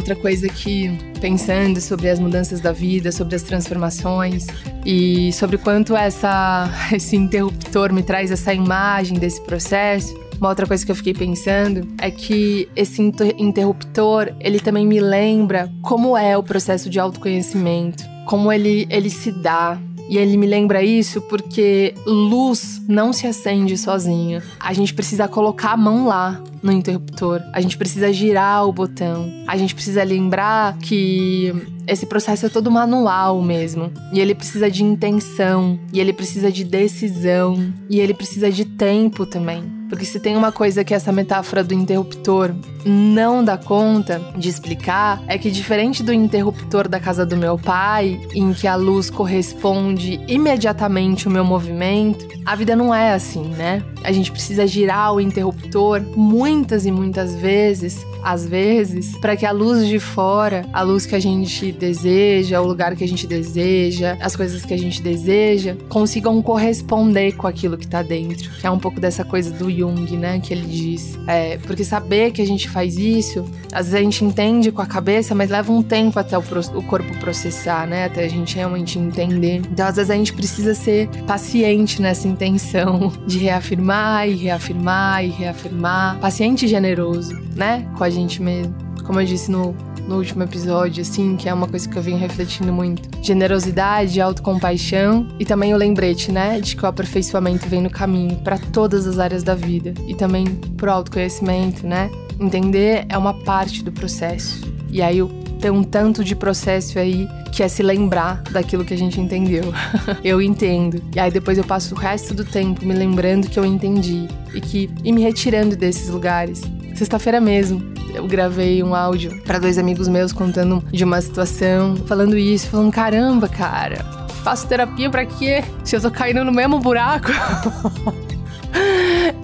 Outra 0.02 0.16
coisa 0.16 0.48
que, 0.48 0.90
pensando 1.20 1.80
sobre 1.80 2.10
as 2.10 2.18
mudanças 2.18 2.60
da 2.60 2.72
vida, 2.72 3.12
sobre 3.12 3.36
as 3.36 3.42
transformações 3.42 4.48
e 4.84 5.32
sobre 5.32 5.56
quanto 5.56 5.96
essa, 5.96 6.68
esse 6.92 7.16
interruptor 7.16 7.92
me 7.92 8.02
traz 8.02 8.32
essa 8.32 8.52
imagem 8.52 9.16
desse 9.16 9.40
processo, 9.40 10.12
uma 10.40 10.48
outra 10.48 10.66
coisa 10.66 10.84
que 10.84 10.90
eu 10.90 10.96
fiquei 10.96 11.14
pensando 11.14 11.86
é 12.00 12.10
que 12.10 12.68
esse 12.74 13.00
interruptor, 13.00 14.34
ele 14.40 14.58
também 14.58 14.84
me 14.84 14.98
lembra 14.98 15.72
como 15.82 16.16
é 16.16 16.36
o 16.36 16.42
processo 16.42 16.90
de 16.90 16.98
autoconhecimento, 16.98 18.02
como 18.26 18.52
ele, 18.52 18.88
ele 18.90 19.08
se 19.08 19.30
dá, 19.30 19.78
e 20.12 20.18
ele 20.18 20.37
me 20.37 20.46
lembra 20.46 20.83
isso 20.83 21.22
porque 21.22 21.94
luz 22.05 22.83
não 22.87 23.14
se 23.14 23.27
acende 23.27 23.79
sozinha. 23.79 24.42
A 24.61 24.75
gente 24.75 24.92
precisa 24.92 25.27
colocar 25.27 25.72
a 25.72 25.77
mão 25.79 26.07
lá 26.07 26.38
no 26.62 26.70
interruptor. 26.70 27.40
A 27.51 27.62
gente 27.62 27.79
precisa 27.79 28.12
girar 28.12 28.68
o 28.68 28.72
botão. 28.75 29.33
A 29.46 29.57
gente 29.57 29.75
precisa 29.75 30.05
lembrar 30.05 30.77
que 30.77 31.51
esse 31.87 32.05
processo 32.05 32.44
é 32.44 32.51
todo 32.51 32.70
manual 32.70 33.40
mesmo. 33.40 33.90
E 34.12 34.20
ele 34.20 34.35
precisa 34.35 34.70
de 34.70 34.85
intenção, 34.85 35.81
e 35.90 35.98
ele 35.98 36.12
precisa 36.12 36.53
de 36.53 36.62
decisão, 36.62 37.72
e 37.88 37.98
ele 37.98 38.12
precisa 38.12 38.53
de 38.53 38.66
tempo 38.66 39.25
também. 39.25 39.64
Porque 39.92 40.07
se 40.07 40.18
tem 40.18 40.35
uma 40.38 40.50
coisa 40.50 40.83
que 40.83 40.94
essa 40.94 41.12
metáfora 41.12 41.62
do 41.62 41.74
interruptor 41.74 42.55
não 42.83 43.44
dá 43.44 43.59
conta 43.59 44.22
de 44.38 44.48
explicar, 44.48 45.22
é 45.28 45.37
que 45.37 45.50
diferente 45.50 46.02
do 46.02 46.14
interruptor 46.14 46.88
da 46.88 46.98
casa 46.98 47.26
do 47.26 47.37
meu 47.37 47.59
pai, 47.59 48.18
em 48.35 48.55
que 48.55 48.66
a 48.66 48.74
luz 48.74 49.11
corresponde 49.11 50.18
imediatamente 50.26 51.26
ao 51.26 51.33
meu 51.33 51.44
movimento, 51.44 52.26
a 52.46 52.57
vida 52.57 52.74
não 52.74 52.92
é 52.94 53.12
assim, 53.12 53.44
né? 53.50 53.85
A 54.02 54.11
gente 54.11 54.33
precisa 54.33 54.66
girar 54.66 55.12
o 55.12 55.20
interruptor 55.20 56.00
muitas 56.16 56.87
e 56.87 56.90
muitas 56.90 57.35
vezes, 57.37 58.05
às 58.24 58.46
vezes, 58.48 59.16
para 59.18 59.37
que 59.37 59.46
a 59.46 59.52
luz 59.52 59.87
de 59.87 60.00
fora, 60.00 60.66
a 60.72 60.83
luz 60.83 61.07
que 61.07 61.14
a 61.14 61.20
gente 61.20 61.70
deseja, 61.70 62.61
o 62.61 62.66
lugar 62.66 62.96
que 62.96 63.05
a 63.05 63.09
gente 63.09 63.26
deseja, 63.26 64.16
as 64.20 64.35
coisas 64.35 64.64
que 64.64 64.74
a 64.74 64.78
gente 64.78 65.00
deseja, 65.00 65.76
consigam 65.88 66.42
corresponder 66.42 67.33
com 67.37 67.46
aquilo 67.46 67.76
que 67.76 67.87
tá 67.87 68.02
dentro. 68.02 68.50
Que 68.59 68.66
é 68.66 68.70
um 68.70 68.78
pouco 68.78 68.98
dessa 68.98 69.24
coisa 69.24 69.52
do 69.52 69.70
Jung, 69.83 70.16
né? 70.16 70.40
Que 70.40 70.55
ele 70.55 70.66
diz. 70.66 71.18
É, 71.27 71.59
porque 71.59 71.85
saber 71.85 72.31
que 72.31 72.40
a 72.40 72.47
gente 72.47 72.68
faz 72.68 72.97
isso, 72.97 73.45
às 73.73 73.87
vezes 73.87 73.95
a 73.95 74.03
gente 74.03 74.25
entende 74.25 74.71
com 74.71 74.81
a 74.81 74.87
cabeça, 74.87 75.35
mas 75.35 75.51
leva 75.51 75.73
um 75.73 75.83
tempo 75.83 76.18
até 76.18 76.38
o, 76.38 76.42
o 76.75 76.83
corpo 76.85 77.16
processar, 77.18 77.87
né? 77.87 78.05
Até 78.05 78.25
a 78.25 78.29
gente 78.29 78.57
realmente 78.57 78.99
entender. 78.99 79.62
Então, 79.71 79.87
às 79.87 79.97
vezes 79.97 80.11
a 80.11 80.14
gente 80.14 80.33
precisa 80.33 80.75
ser 80.75 81.09
paciente 81.27 82.01
nessa 82.01 82.29
intenção 82.29 83.12
de 83.27 83.38
reafirmar 83.38 84.29
e 84.29 84.35
reafirmar 84.35 85.25
e 85.25 85.29
reafirmar. 85.29 86.18
Paciente 86.18 86.66
e 86.66 86.68
generoso, 86.68 87.38
né? 87.55 87.87
Com 87.97 88.05
a 88.05 88.11
gente 88.11 88.40
mesmo. 88.40 88.75
Como 89.05 89.21
eu 89.21 89.27
disse 89.27 89.51
no, 89.51 89.75
no 90.06 90.16
último 90.16 90.42
episódio, 90.42 91.02
assim, 91.02 91.36
que 91.36 91.48
é 91.48 91.54
uma 91.54 91.68
coisa 91.68 91.88
que 91.88 91.96
eu 91.96 92.02
venho 92.02 92.18
refletindo 92.18 92.72
muito. 92.72 93.08
Generosidade, 93.22 94.20
autocompaixão 94.20 95.28
e 95.38 95.44
também 95.44 95.74
o 95.74 95.76
lembrete, 95.76 96.30
né, 96.30 96.60
de 96.60 96.76
que 96.76 96.84
o 96.84 96.86
aperfeiçoamento 96.86 97.68
vem 97.68 97.82
no 97.82 97.90
caminho 97.90 98.36
para 98.38 98.58
todas 98.58 99.06
as 99.06 99.18
áreas 99.18 99.42
da 99.42 99.54
vida 99.54 99.94
e 100.06 100.14
também 100.14 100.46
pro 100.76 100.90
autoconhecimento, 100.90 101.86
né? 101.86 102.10
Entender 102.40 103.06
é 103.08 103.16
uma 103.16 103.34
parte 103.34 103.82
do 103.84 103.92
processo. 103.92 104.60
E 104.90 105.00
aí 105.00 105.20
tem 105.60 105.70
um 105.70 105.84
tanto 105.84 106.24
de 106.24 106.34
processo 106.34 106.98
aí 106.98 107.28
que 107.52 107.62
é 107.62 107.68
se 107.68 107.82
lembrar 107.82 108.42
daquilo 108.50 108.84
que 108.84 108.92
a 108.92 108.96
gente 108.96 109.20
entendeu. 109.20 109.72
eu 110.24 110.42
entendo. 110.42 111.00
E 111.14 111.20
aí 111.20 111.30
depois 111.30 111.56
eu 111.56 111.64
passo 111.64 111.94
o 111.94 111.98
resto 111.98 112.34
do 112.34 112.44
tempo 112.44 112.84
me 112.84 112.92
lembrando 112.92 113.48
que 113.48 113.58
eu 113.58 113.64
entendi 113.64 114.26
e 114.52 114.60
que 114.60 114.90
e 115.04 115.12
me 115.12 115.22
retirando 115.22 115.76
desses 115.76 116.08
lugares. 116.08 116.62
Sexta-feira 117.02 117.40
mesmo, 117.40 117.82
eu 118.14 118.28
gravei 118.28 118.80
um 118.80 118.94
áudio 118.94 119.42
para 119.42 119.58
dois 119.58 119.76
amigos 119.76 120.06
meus 120.06 120.32
contando 120.32 120.80
de 120.92 121.02
uma 121.02 121.20
situação, 121.20 121.96
falando 121.96 122.38
isso, 122.38 122.68
falando 122.68 122.92
caramba, 122.92 123.48
cara, 123.48 124.04
faço 124.44 124.68
terapia 124.68 125.10
para 125.10 125.26
quê? 125.26 125.64
Se 125.82 125.96
eu 125.96 126.00
tô 126.00 126.12
caindo 126.12 126.44
no 126.44 126.52
mesmo 126.52 126.78
buraco. 126.78 127.32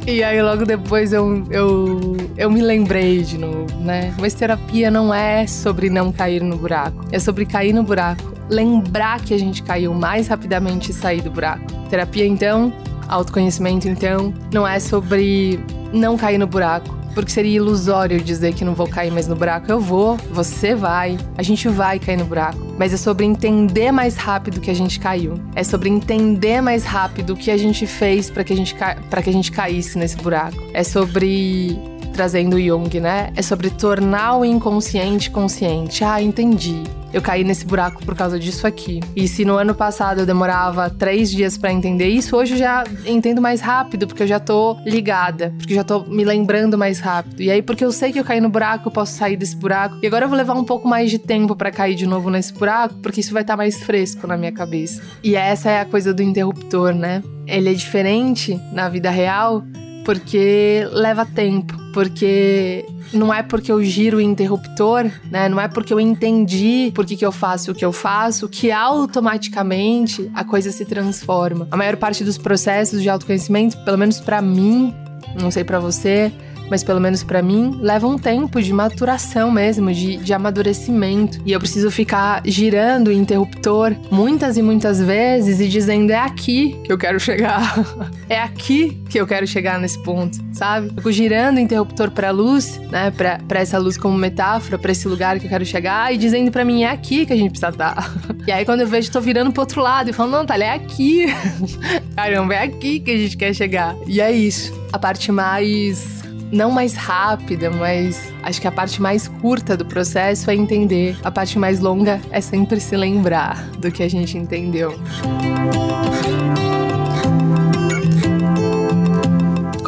E 0.06 0.22
aí 0.24 0.40
logo 0.40 0.64
depois 0.64 1.12
eu, 1.12 1.44
eu, 1.50 2.16
eu 2.36 2.50
me 2.50 2.62
lembrei 2.62 3.22
de 3.22 3.36
novo, 3.36 3.66
né? 3.78 4.14
Mas 4.18 4.32
terapia 4.32 4.90
não 4.90 5.12
é 5.12 5.46
sobre 5.46 5.90
não 5.90 6.10
cair 6.10 6.42
no 6.42 6.56
buraco, 6.56 7.04
é 7.12 7.18
sobre 7.18 7.44
cair 7.44 7.74
no 7.74 7.82
buraco, 7.82 8.32
lembrar 8.48 9.20
que 9.20 9.34
a 9.34 9.38
gente 9.38 9.62
caiu 9.62 9.92
mais 9.92 10.28
rapidamente 10.28 10.92
e 10.92 10.94
sair 10.94 11.20
do 11.20 11.30
buraco. 11.30 11.66
Terapia 11.90 12.26
então, 12.26 12.72
autoconhecimento 13.06 13.86
então, 13.86 14.32
não 14.50 14.66
é 14.66 14.80
sobre 14.80 15.60
não 15.92 16.16
cair 16.16 16.38
no 16.38 16.46
buraco, 16.46 16.98
porque 17.18 17.32
seria 17.32 17.56
ilusório 17.56 18.20
dizer 18.20 18.54
que 18.54 18.64
não 18.64 18.76
vou 18.76 18.86
cair 18.86 19.10
mais 19.10 19.26
no 19.26 19.34
buraco. 19.34 19.68
Eu 19.68 19.80
vou, 19.80 20.16
você 20.30 20.72
vai, 20.72 21.18
a 21.36 21.42
gente 21.42 21.66
vai 21.66 21.98
cair 21.98 22.16
no 22.16 22.24
buraco. 22.24 22.56
Mas 22.78 22.94
é 22.94 22.96
sobre 22.96 23.26
entender 23.26 23.90
mais 23.90 24.14
rápido 24.14 24.60
que 24.60 24.70
a 24.70 24.74
gente 24.74 25.00
caiu. 25.00 25.34
É 25.56 25.64
sobre 25.64 25.88
entender 25.88 26.60
mais 26.60 26.84
rápido 26.84 27.32
o 27.32 27.36
que 27.36 27.50
a 27.50 27.56
gente 27.56 27.88
fez 27.88 28.30
para 28.30 28.44
que 28.44 28.52
a 28.52 28.56
gente 28.56 28.72
para 29.10 29.20
que 29.20 29.30
a 29.30 29.32
gente 29.32 29.50
caísse 29.50 29.98
nesse 29.98 30.16
buraco. 30.18 30.62
É 30.72 30.84
sobre 30.84 31.76
trazendo 32.18 32.60
Jung, 32.60 32.98
né? 32.98 33.32
É 33.36 33.42
sobre 33.42 33.70
tornar 33.70 34.38
o 34.38 34.44
inconsciente 34.44 35.30
consciente. 35.30 36.02
Ah, 36.02 36.20
entendi 36.20 36.82
eu 37.10 37.22
caí 37.22 37.42
nesse 37.42 37.64
buraco 37.64 38.04
por 38.04 38.14
causa 38.14 38.38
disso 38.38 38.66
aqui. 38.66 39.00
E 39.16 39.26
se 39.26 39.42
no 39.42 39.56
ano 39.56 39.74
passado 39.74 40.20
eu 40.20 40.26
demorava 40.26 40.90
três 40.90 41.30
dias 41.30 41.56
para 41.56 41.72
entender 41.72 42.08
isso, 42.08 42.36
hoje 42.36 42.52
eu 42.52 42.58
já 42.58 42.84
entendo 43.06 43.40
mais 43.40 43.62
rápido, 43.62 44.06
porque 44.06 44.24
eu 44.24 44.26
já 44.26 44.38
tô 44.38 44.76
ligada, 44.84 45.54
porque 45.56 45.72
eu 45.72 45.76
já 45.76 45.84
tô 45.84 46.00
me 46.00 46.22
lembrando 46.22 46.76
mais 46.76 47.00
rápido. 47.00 47.40
E 47.40 47.50
aí, 47.50 47.62
porque 47.62 47.82
eu 47.82 47.92
sei 47.92 48.12
que 48.12 48.20
eu 48.20 48.24
caí 48.24 48.42
no 48.42 48.50
buraco, 48.50 48.88
eu 48.88 48.92
posso 48.92 49.16
sair 49.16 49.38
desse 49.38 49.56
buraco. 49.56 49.96
E 50.02 50.06
agora 50.06 50.26
eu 50.26 50.28
vou 50.28 50.36
levar 50.36 50.52
um 50.52 50.64
pouco 50.64 50.86
mais 50.86 51.10
de 51.10 51.18
tempo 51.18 51.56
para 51.56 51.70
cair 51.70 51.94
de 51.94 52.06
novo 52.06 52.28
nesse 52.28 52.52
buraco, 52.52 52.94
porque 53.02 53.20
isso 53.20 53.32
vai 53.32 53.40
estar 53.40 53.54
tá 53.54 53.56
mais 53.56 53.82
fresco 53.82 54.26
na 54.26 54.36
minha 54.36 54.52
cabeça. 54.52 55.02
E 55.24 55.34
essa 55.34 55.70
é 55.70 55.80
a 55.80 55.86
coisa 55.86 56.12
do 56.12 56.22
interruptor, 56.22 56.92
né? 56.92 57.22
Ele 57.46 57.70
é 57.70 57.74
diferente 57.74 58.60
na 58.70 58.86
vida 58.90 59.08
real 59.08 59.64
porque 60.08 60.88
leva 60.90 61.26
tempo, 61.26 61.74
porque 61.98 62.86
não 63.12 63.34
é 63.34 63.42
porque 63.42 63.72
eu 63.72 63.82
giro 63.82 64.18
o 64.18 64.20
interruptor, 64.20 65.10
né? 65.32 65.48
Não 65.48 65.60
é 65.60 65.66
porque 65.66 65.92
eu 65.92 65.98
entendi 65.98 66.92
por 66.94 67.04
que, 67.04 67.16
que 67.16 67.26
eu 67.26 67.32
faço 67.32 67.72
o 67.72 67.74
que 67.74 67.84
eu 67.84 67.90
faço 67.90 68.48
que 68.48 68.70
automaticamente 68.70 70.30
a 70.32 70.44
coisa 70.44 70.70
se 70.70 70.84
transforma. 70.84 71.66
A 71.72 71.76
maior 71.76 71.96
parte 71.96 72.22
dos 72.22 72.38
processos 72.38 73.02
de 73.02 73.08
autoconhecimento, 73.08 73.76
pelo 73.78 73.98
menos 73.98 74.20
para 74.20 74.40
mim, 74.40 74.94
não 75.42 75.50
sei 75.50 75.64
para 75.64 75.80
você, 75.80 76.32
mas 76.70 76.84
pelo 76.84 77.00
menos 77.00 77.22
para 77.22 77.42
mim, 77.42 77.78
leva 77.80 78.06
um 78.06 78.18
tempo 78.18 78.60
de 78.60 78.72
maturação 78.72 79.50
mesmo, 79.50 79.92
de, 79.92 80.16
de 80.16 80.32
amadurecimento. 80.32 81.40
E 81.44 81.52
eu 81.52 81.58
preciso 81.58 81.90
ficar 81.90 82.42
girando 82.44 83.08
o 83.08 83.12
interruptor 83.12 83.94
muitas 84.10 84.56
e 84.56 84.62
muitas 84.62 85.00
vezes 85.00 85.60
e 85.60 85.68
dizendo: 85.68 86.10
é 86.10 86.18
aqui 86.18 86.78
que 86.84 86.92
eu 86.92 86.98
quero 86.98 87.18
chegar. 87.18 87.74
é 88.28 88.38
aqui 88.38 89.00
que 89.08 89.18
eu 89.18 89.26
quero 89.26 89.46
chegar 89.46 89.78
nesse 89.78 90.02
ponto, 90.02 90.38
sabe? 90.52 90.90
Fico 90.90 91.12
girando 91.12 91.56
o 91.56 91.60
interruptor 91.60 92.10
pra 92.10 92.30
luz, 92.30 92.80
né? 92.90 93.10
Pra, 93.10 93.38
pra 93.46 93.60
essa 93.60 93.78
luz 93.78 93.96
como 93.96 94.16
metáfora, 94.16 94.78
pra 94.78 94.92
esse 94.92 95.06
lugar 95.08 95.38
que 95.38 95.46
eu 95.46 95.50
quero 95.50 95.64
chegar 95.64 96.12
e 96.12 96.18
dizendo 96.18 96.50
para 96.50 96.64
mim: 96.64 96.84
é 96.84 96.90
aqui 96.90 97.26
que 97.26 97.32
a 97.32 97.36
gente 97.36 97.50
precisa 97.50 97.70
estar. 97.70 98.14
e 98.46 98.52
aí 98.52 98.64
quando 98.64 98.80
eu 98.80 98.86
vejo, 98.86 99.10
tô 99.10 99.20
virando 99.20 99.52
pro 99.52 99.62
outro 99.62 99.80
lado 99.80 100.10
e 100.10 100.12
falando: 100.12 100.32
não, 100.32 100.46
tá, 100.46 100.58
é 100.58 100.74
aqui. 100.74 101.26
Caramba, 102.14 102.54
é 102.54 102.64
aqui 102.64 103.00
que 103.00 103.10
a 103.10 103.16
gente 103.16 103.36
quer 103.36 103.54
chegar. 103.54 103.96
E 104.06 104.20
é 104.20 104.30
isso. 104.30 104.72
A 104.92 104.98
parte 104.98 105.30
mais 105.30 106.17
não 106.52 106.70
mais 106.70 106.94
rápida, 106.94 107.70
mas 107.70 108.32
acho 108.42 108.60
que 108.60 108.66
a 108.66 108.72
parte 108.72 109.00
mais 109.00 109.28
curta 109.28 109.76
do 109.76 109.84
processo 109.84 110.50
é 110.50 110.54
entender. 110.54 111.18
A 111.22 111.30
parte 111.30 111.58
mais 111.58 111.80
longa 111.80 112.20
é 112.30 112.40
sempre 112.40 112.80
se 112.80 112.96
lembrar 112.96 113.62
do 113.78 113.90
que 113.90 114.02
a 114.02 114.08
gente 114.08 114.36
entendeu. 114.36 114.98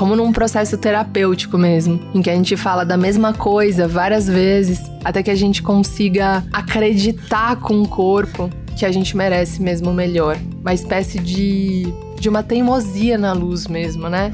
como 0.00 0.16
num 0.16 0.32
processo 0.32 0.78
terapêutico 0.78 1.58
mesmo, 1.58 2.00
em 2.14 2.22
que 2.22 2.30
a 2.30 2.34
gente 2.34 2.56
fala 2.56 2.86
da 2.86 2.96
mesma 2.96 3.34
coisa 3.34 3.86
várias 3.86 4.26
vezes 4.26 4.80
até 5.04 5.22
que 5.22 5.30
a 5.30 5.34
gente 5.34 5.62
consiga 5.62 6.42
acreditar 6.50 7.56
com 7.56 7.82
o 7.82 7.86
corpo 7.86 8.48
que 8.78 8.86
a 8.86 8.90
gente 8.90 9.14
merece 9.14 9.60
mesmo 9.60 9.90
o 9.90 9.92
melhor. 9.92 10.38
Uma 10.62 10.72
espécie 10.72 11.18
de, 11.18 11.92
de 12.18 12.30
uma 12.30 12.42
teimosia 12.42 13.18
na 13.18 13.34
luz 13.34 13.66
mesmo, 13.66 14.08
né? 14.08 14.32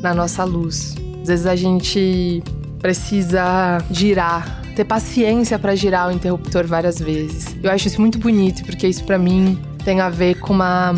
Na 0.00 0.14
nossa 0.14 0.44
luz. 0.44 1.01
Às 1.22 1.28
vezes 1.28 1.46
a 1.46 1.56
gente 1.56 2.42
precisa 2.80 3.78
girar, 3.90 4.62
ter 4.74 4.84
paciência 4.84 5.58
para 5.58 5.74
girar 5.74 6.08
o 6.08 6.12
interruptor 6.12 6.66
várias 6.66 6.98
vezes. 6.98 7.56
Eu 7.62 7.70
acho 7.70 7.88
isso 7.88 8.00
muito 8.00 8.18
bonito, 8.18 8.64
porque 8.64 8.86
isso 8.86 9.04
para 9.04 9.18
mim 9.18 9.58
tem 9.84 10.00
a 10.00 10.10
ver 10.10 10.34
com 10.36 10.52
uma 10.52 10.94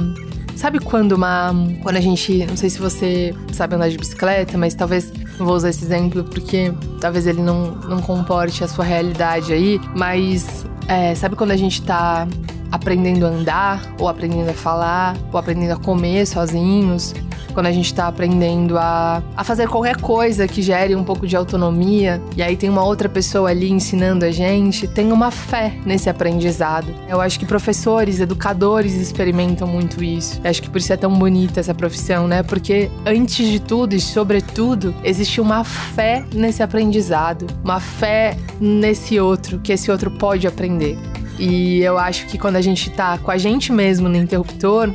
Sabe 0.57 0.79
quando 0.79 1.13
uma. 1.13 1.53
Quando 1.83 1.97
a 1.97 2.01
gente. 2.01 2.47
Não 2.47 2.57
sei 2.57 2.71
se 2.71 2.79
você 2.79 3.35
sabe 3.53 3.75
andar 3.75 3.89
de 3.89 3.99
bicicleta, 3.99 4.57
mas 4.57 4.75
talvez. 4.75 5.13
Não 5.39 5.47
vou 5.47 5.57
usar 5.57 5.71
esse 5.71 5.85
exemplo 5.85 6.23
porque 6.23 6.73
talvez 7.01 7.27
ele 7.27 7.43
não, 7.43 7.73
não 7.89 8.01
comporte 8.01 8.63
a 8.63 8.69
sua 8.69 8.85
realidade 8.85 9.53
aí. 9.53 9.81
Mas. 9.97 10.65
É, 10.87 11.15
sabe 11.15 11.35
quando 11.35 11.51
a 11.51 11.57
gente 11.57 11.83
tá 11.83 12.29
aprendendo 12.75 13.25
a 13.25 13.29
andar, 13.29 13.95
ou 13.99 14.09
aprendendo 14.09 14.51
a 14.51 14.55
falar, 14.55 15.17
ou 15.33 15.39
aprendendo 15.39 15.73
a 15.73 15.77
comer 15.77 16.27
sozinhos? 16.27 17.15
quando 17.55 17.67
a 17.67 17.73
gente 17.73 17.87
está 17.87 18.09
aprendendo 18.09 18.77
a, 18.77 19.23
a 19.37 19.45
fazer 19.45 19.69
qualquer 19.69 19.97
coisa 20.01 20.47
que 20.47 20.61
gere 20.61 20.95
um 20.95 21.05
pouco 21.05 21.25
de 21.27 21.37
autonomia, 21.37 22.21
e 22.37 22.43
aí 22.43 22.57
tem 22.57 22.69
uma 22.69 22.85
outra 22.85 23.09
pessoa 23.09 23.49
ali 23.49 23.71
ensinando 23.71 24.25
a 24.25 24.31
gente, 24.31 24.89
tem 24.89 25.13
uma 25.13 25.31
fé 25.31 25.73
nesse 25.87 26.11
aprendizado. 26.11 26.93
Eu 27.09 27.21
acho 27.21 27.39
que 27.39 27.47
professores, 27.47 28.19
educadores 28.19 28.95
experimentam 28.95 29.69
muito 29.69 30.03
isso. 30.03 30.41
Eu 30.43 30.51
acho 30.51 30.61
que 30.61 30.69
por 30.69 30.79
isso 30.79 30.93
é 30.93 30.97
tão 30.97 31.17
bonita 31.17 31.61
essa 31.61 31.73
profissão, 31.73 32.27
né? 32.27 32.43
Porque 32.43 32.91
antes 33.07 33.47
de 33.47 33.61
tudo 33.61 33.95
e 33.95 34.01
sobretudo, 34.01 34.93
existe 35.05 35.41
uma 35.41 35.63
fé 35.63 36.25
nesse 36.35 36.63
aprendizado, 36.63 37.47
uma 37.63 37.79
fé 37.79 38.37
nesse 38.61 39.21
outro, 39.21 39.61
que 39.61 39.73
esse 39.73 39.91
outro 39.91 40.11
pode 40.11 40.47
aprender. 40.49 40.99
E 41.39 41.81
eu 41.81 41.99
acho 41.99 42.27
que 42.27 42.39
quando 42.39 42.57
a 42.57 42.61
gente 42.61 42.91
tá 42.91 43.19
com 43.19 43.31
a 43.31 43.39
gente 43.39 43.73
mesmo 43.73 44.09
no 44.09 44.17
interruptor, 44.17 44.93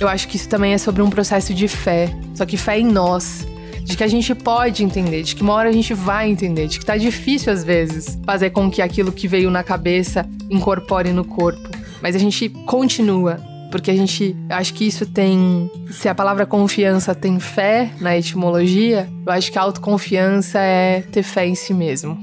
eu 0.00 0.08
acho 0.08 0.26
que 0.26 0.36
isso 0.36 0.48
também 0.48 0.72
é 0.72 0.78
sobre 0.78 1.02
um 1.02 1.10
processo 1.10 1.54
de 1.54 1.68
fé, 1.68 2.14
só 2.34 2.44
que 2.44 2.56
fé 2.56 2.78
em 2.78 2.86
nós. 2.86 3.46
De 3.84 3.96
que 3.96 4.04
a 4.04 4.08
gente 4.08 4.32
pode 4.32 4.84
entender, 4.84 5.22
de 5.22 5.34
que 5.34 5.42
uma 5.42 5.54
hora 5.54 5.68
a 5.68 5.72
gente 5.72 5.92
vai 5.92 6.30
entender, 6.30 6.68
de 6.68 6.78
que 6.78 6.86
tá 6.86 6.96
difícil 6.96 7.52
às 7.52 7.64
vezes 7.64 8.16
fazer 8.24 8.50
com 8.50 8.70
que 8.70 8.80
aquilo 8.80 9.10
que 9.10 9.26
veio 9.26 9.50
na 9.50 9.64
cabeça 9.64 10.24
incorpore 10.48 11.12
no 11.12 11.24
corpo. 11.24 11.68
Mas 12.00 12.14
a 12.14 12.18
gente 12.18 12.48
continua, 12.48 13.40
porque 13.72 13.90
a 13.90 13.94
gente, 13.94 14.36
eu 14.48 14.56
acho 14.56 14.72
que 14.74 14.86
isso 14.86 15.04
tem, 15.04 15.68
se 15.90 16.08
a 16.08 16.14
palavra 16.14 16.46
confiança 16.46 17.12
tem 17.12 17.40
fé 17.40 17.90
na 18.00 18.16
etimologia, 18.16 19.08
eu 19.26 19.32
acho 19.32 19.50
que 19.50 19.58
a 19.58 19.62
autoconfiança 19.62 20.60
é 20.60 21.00
ter 21.00 21.24
fé 21.24 21.46
em 21.46 21.56
si 21.56 21.74
mesmo. 21.74 22.16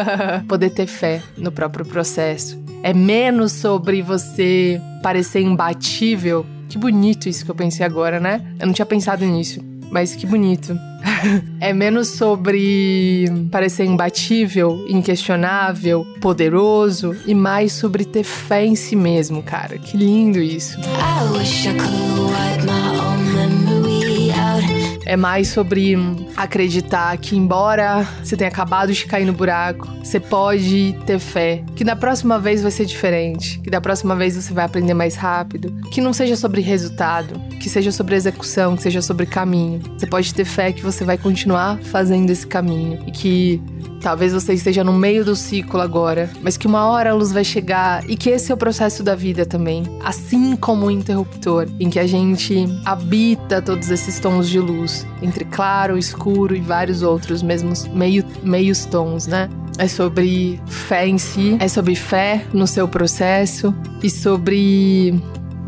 Poder 0.48 0.70
ter 0.70 0.86
fé 0.86 1.22
no 1.36 1.52
próprio 1.52 1.84
processo. 1.84 2.61
É 2.82 2.92
menos 2.92 3.52
sobre 3.52 4.02
você 4.02 4.80
parecer 5.02 5.40
imbatível 5.40 6.46
que 6.72 6.78
bonito 6.78 7.28
isso 7.28 7.44
que 7.44 7.50
eu 7.50 7.54
pensei 7.54 7.84
agora, 7.84 8.18
né? 8.18 8.40
Eu 8.58 8.66
não 8.66 8.72
tinha 8.72 8.86
pensado 8.86 9.26
nisso, 9.26 9.60
mas 9.90 10.16
que 10.16 10.24
bonito. 10.24 10.74
é 11.60 11.70
menos 11.70 12.08
sobre 12.08 13.26
parecer 13.50 13.84
imbatível, 13.84 14.82
inquestionável, 14.88 16.02
poderoso 16.18 17.14
e 17.26 17.34
mais 17.34 17.72
sobre 17.72 18.06
ter 18.06 18.24
fé 18.24 18.64
em 18.64 18.74
si 18.74 18.96
mesmo, 18.96 19.42
cara. 19.42 19.76
Que 19.76 19.98
lindo 19.98 20.40
isso. 20.40 20.80
I 20.80 21.36
wish 21.36 21.68
I 21.68 21.74
could 21.74 21.92
wipe 21.92 22.64
my 22.64 22.98
own 22.98 23.22
memory 23.34 24.30
out. 24.30 25.02
É 25.04 25.14
mais 25.14 25.48
sobre 25.48 25.94
acreditar 26.36 27.16
que, 27.18 27.36
embora 27.36 28.06
você 28.22 28.36
tenha 28.36 28.48
acabado 28.48 28.92
de 28.92 29.04
cair 29.06 29.24
no 29.24 29.32
buraco, 29.32 29.88
você 30.02 30.18
pode 30.18 30.96
ter 31.06 31.18
fé. 31.18 31.62
Que 31.74 31.84
da 31.84 31.96
próxima 31.96 32.38
vez 32.38 32.62
vai 32.62 32.70
ser 32.70 32.84
diferente. 32.84 33.58
Que 33.60 33.70
da 33.70 33.80
próxima 33.80 34.14
vez 34.14 34.36
você 34.36 34.52
vai 34.52 34.64
aprender 34.64 34.94
mais 34.94 35.14
rápido. 35.14 35.72
Que 35.90 36.00
não 36.00 36.12
seja 36.12 36.36
sobre 36.36 36.60
resultado. 36.60 37.38
Que 37.60 37.68
seja 37.68 37.92
sobre 37.92 38.14
execução. 38.14 38.76
Que 38.76 38.82
seja 38.82 39.02
sobre 39.02 39.26
caminho. 39.26 39.80
Você 39.96 40.06
pode 40.06 40.32
ter 40.34 40.44
fé 40.44 40.72
que 40.72 40.82
você 40.82 41.04
vai 41.04 41.18
continuar 41.18 41.78
fazendo 41.78 42.30
esse 42.30 42.46
caminho. 42.46 43.02
E 43.06 43.10
que 43.10 43.62
Talvez 44.02 44.32
você 44.32 44.52
esteja 44.54 44.82
no 44.82 44.92
meio 44.92 45.24
do 45.24 45.36
ciclo 45.36 45.80
agora, 45.80 46.28
mas 46.42 46.56
que 46.56 46.66
uma 46.66 46.86
hora 46.86 47.10
a 47.10 47.14
luz 47.14 47.30
vai 47.30 47.44
chegar 47.44 48.04
e 48.10 48.16
que 48.16 48.30
esse 48.30 48.50
é 48.50 48.54
o 48.54 48.58
processo 48.58 49.00
da 49.00 49.14
vida 49.14 49.46
também. 49.46 49.84
Assim 50.02 50.56
como 50.56 50.86
o 50.86 50.90
interruptor, 50.90 51.68
em 51.78 51.88
que 51.88 52.00
a 52.00 52.06
gente 52.06 52.66
habita 52.84 53.62
todos 53.62 53.90
esses 53.90 54.18
tons 54.18 54.48
de 54.48 54.58
luz, 54.58 55.06
entre 55.22 55.44
claro, 55.44 55.96
escuro 55.96 56.21
e 56.30 56.60
vários 56.60 57.02
outros 57.02 57.42
mesmos 57.42 57.86
meio, 57.88 58.24
meios 58.42 58.84
tons, 58.84 59.26
né? 59.26 59.48
É 59.78 59.88
sobre 59.88 60.60
fé 60.66 61.06
em 61.06 61.18
si, 61.18 61.56
é 61.58 61.66
sobre 61.66 61.94
fé 61.94 62.44
no 62.52 62.66
seu 62.66 62.86
processo 62.86 63.74
e 64.02 64.10
sobre 64.10 65.20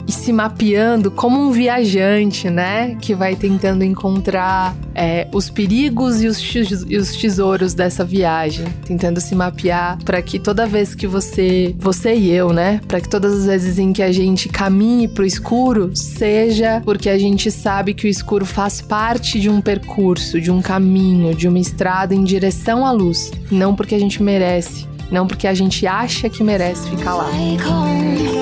e 0.07 0.13
se 0.13 0.33
mapeando 0.33 1.11
como 1.11 1.41
um 1.41 1.51
viajante, 1.51 2.51
né? 2.51 2.97
Que 3.01 3.15
vai 3.15 3.35
tentando 3.37 3.85
encontrar 3.85 4.77
é, 4.95 5.27
os 5.33 5.51
perigos 5.51 6.23
e 6.23 6.29
os, 6.29 6.41
e 6.89 6.97
os 6.97 7.17
tesouros 7.17 7.75
dessa 7.75 8.05
viagem, 8.05 8.67
tentando 8.85 9.21
se 9.21 9.35
mapear 9.35 9.99
para 10.05 10.21
que 10.23 10.39
toda 10.39 10.67
vez 10.67 10.95
que 10.95 11.07
você, 11.07 11.75
você 11.79 12.15
e 12.15 12.31
eu, 12.31 12.53
né? 12.53 12.81
Para 12.87 13.01
que 13.01 13.09
todas 13.09 13.41
as 13.41 13.47
vezes 13.47 13.79
em 13.79 13.93
que 13.93 14.03
a 14.03 14.13
gente 14.13 14.49
caminhe 14.49 15.09
pro 15.09 15.25
escuro, 15.25 15.91
seja 15.95 16.83
porque 16.85 17.09
a 17.09 17.19
gente 17.19 17.51
sabe 17.51 17.95
que 17.95 18.07
o 18.07 18.09
escuro 18.09 18.45
faz 18.45 18.81
parte 18.81 19.41
de 19.41 19.49
um 19.49 19.61
percurso, 19.61 20.41
de 20.41 20.51
um 20.51 20.61
caminho, 20.61 21.35
de 21.35 21.49
uma 21.49 21.59
estrada 21.59 22.15
em 22.15 22.25
direção 22.25 22.87
à 22.87 22.93
luz, 22.93 23.33
não 23.51 23.75
porque 23.75 23.95
a 23.95 23.99
gente 23.99 24.23
merece, 24.23 24.87
não 25.11 25.27
porque 25.27 25.47
a 25.47 25.55
gente 25.55 25.87
acha 25.87 26.29
que 26.29 26.43
merece 26.43 26.89
ficar 26.91 27.15
lá. 27.15 27.31
É 27.35 28.34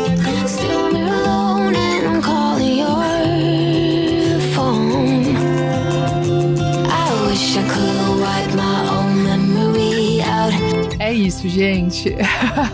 isso, 11.27 11.49
gente. 11.49 12.15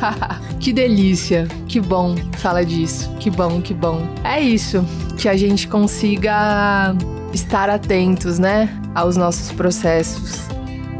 que 0.60 0.72
delícia. 0.72 1.46
Que 1.66 1.80
bom 1.80 2.14
fala 2.38 2.64
disso. 2.64 3.10
Que 3.18 3.30
bom, 3.30 3.60
que 3.60 3.74
bom. 3.74 4.06
É 4.24 4.40
isso. 4.40 4.84
Que 5.16 5.28
a 5.28 5.36
gente 5.36 5.68
consiga 5.68 6.94
estar 7.32 7.68
atentos, 7.68 8.38
né? 8.38 8.68
Aos 8.94 9.16
nossos 9.16 9.52
processos. 9.52 10.40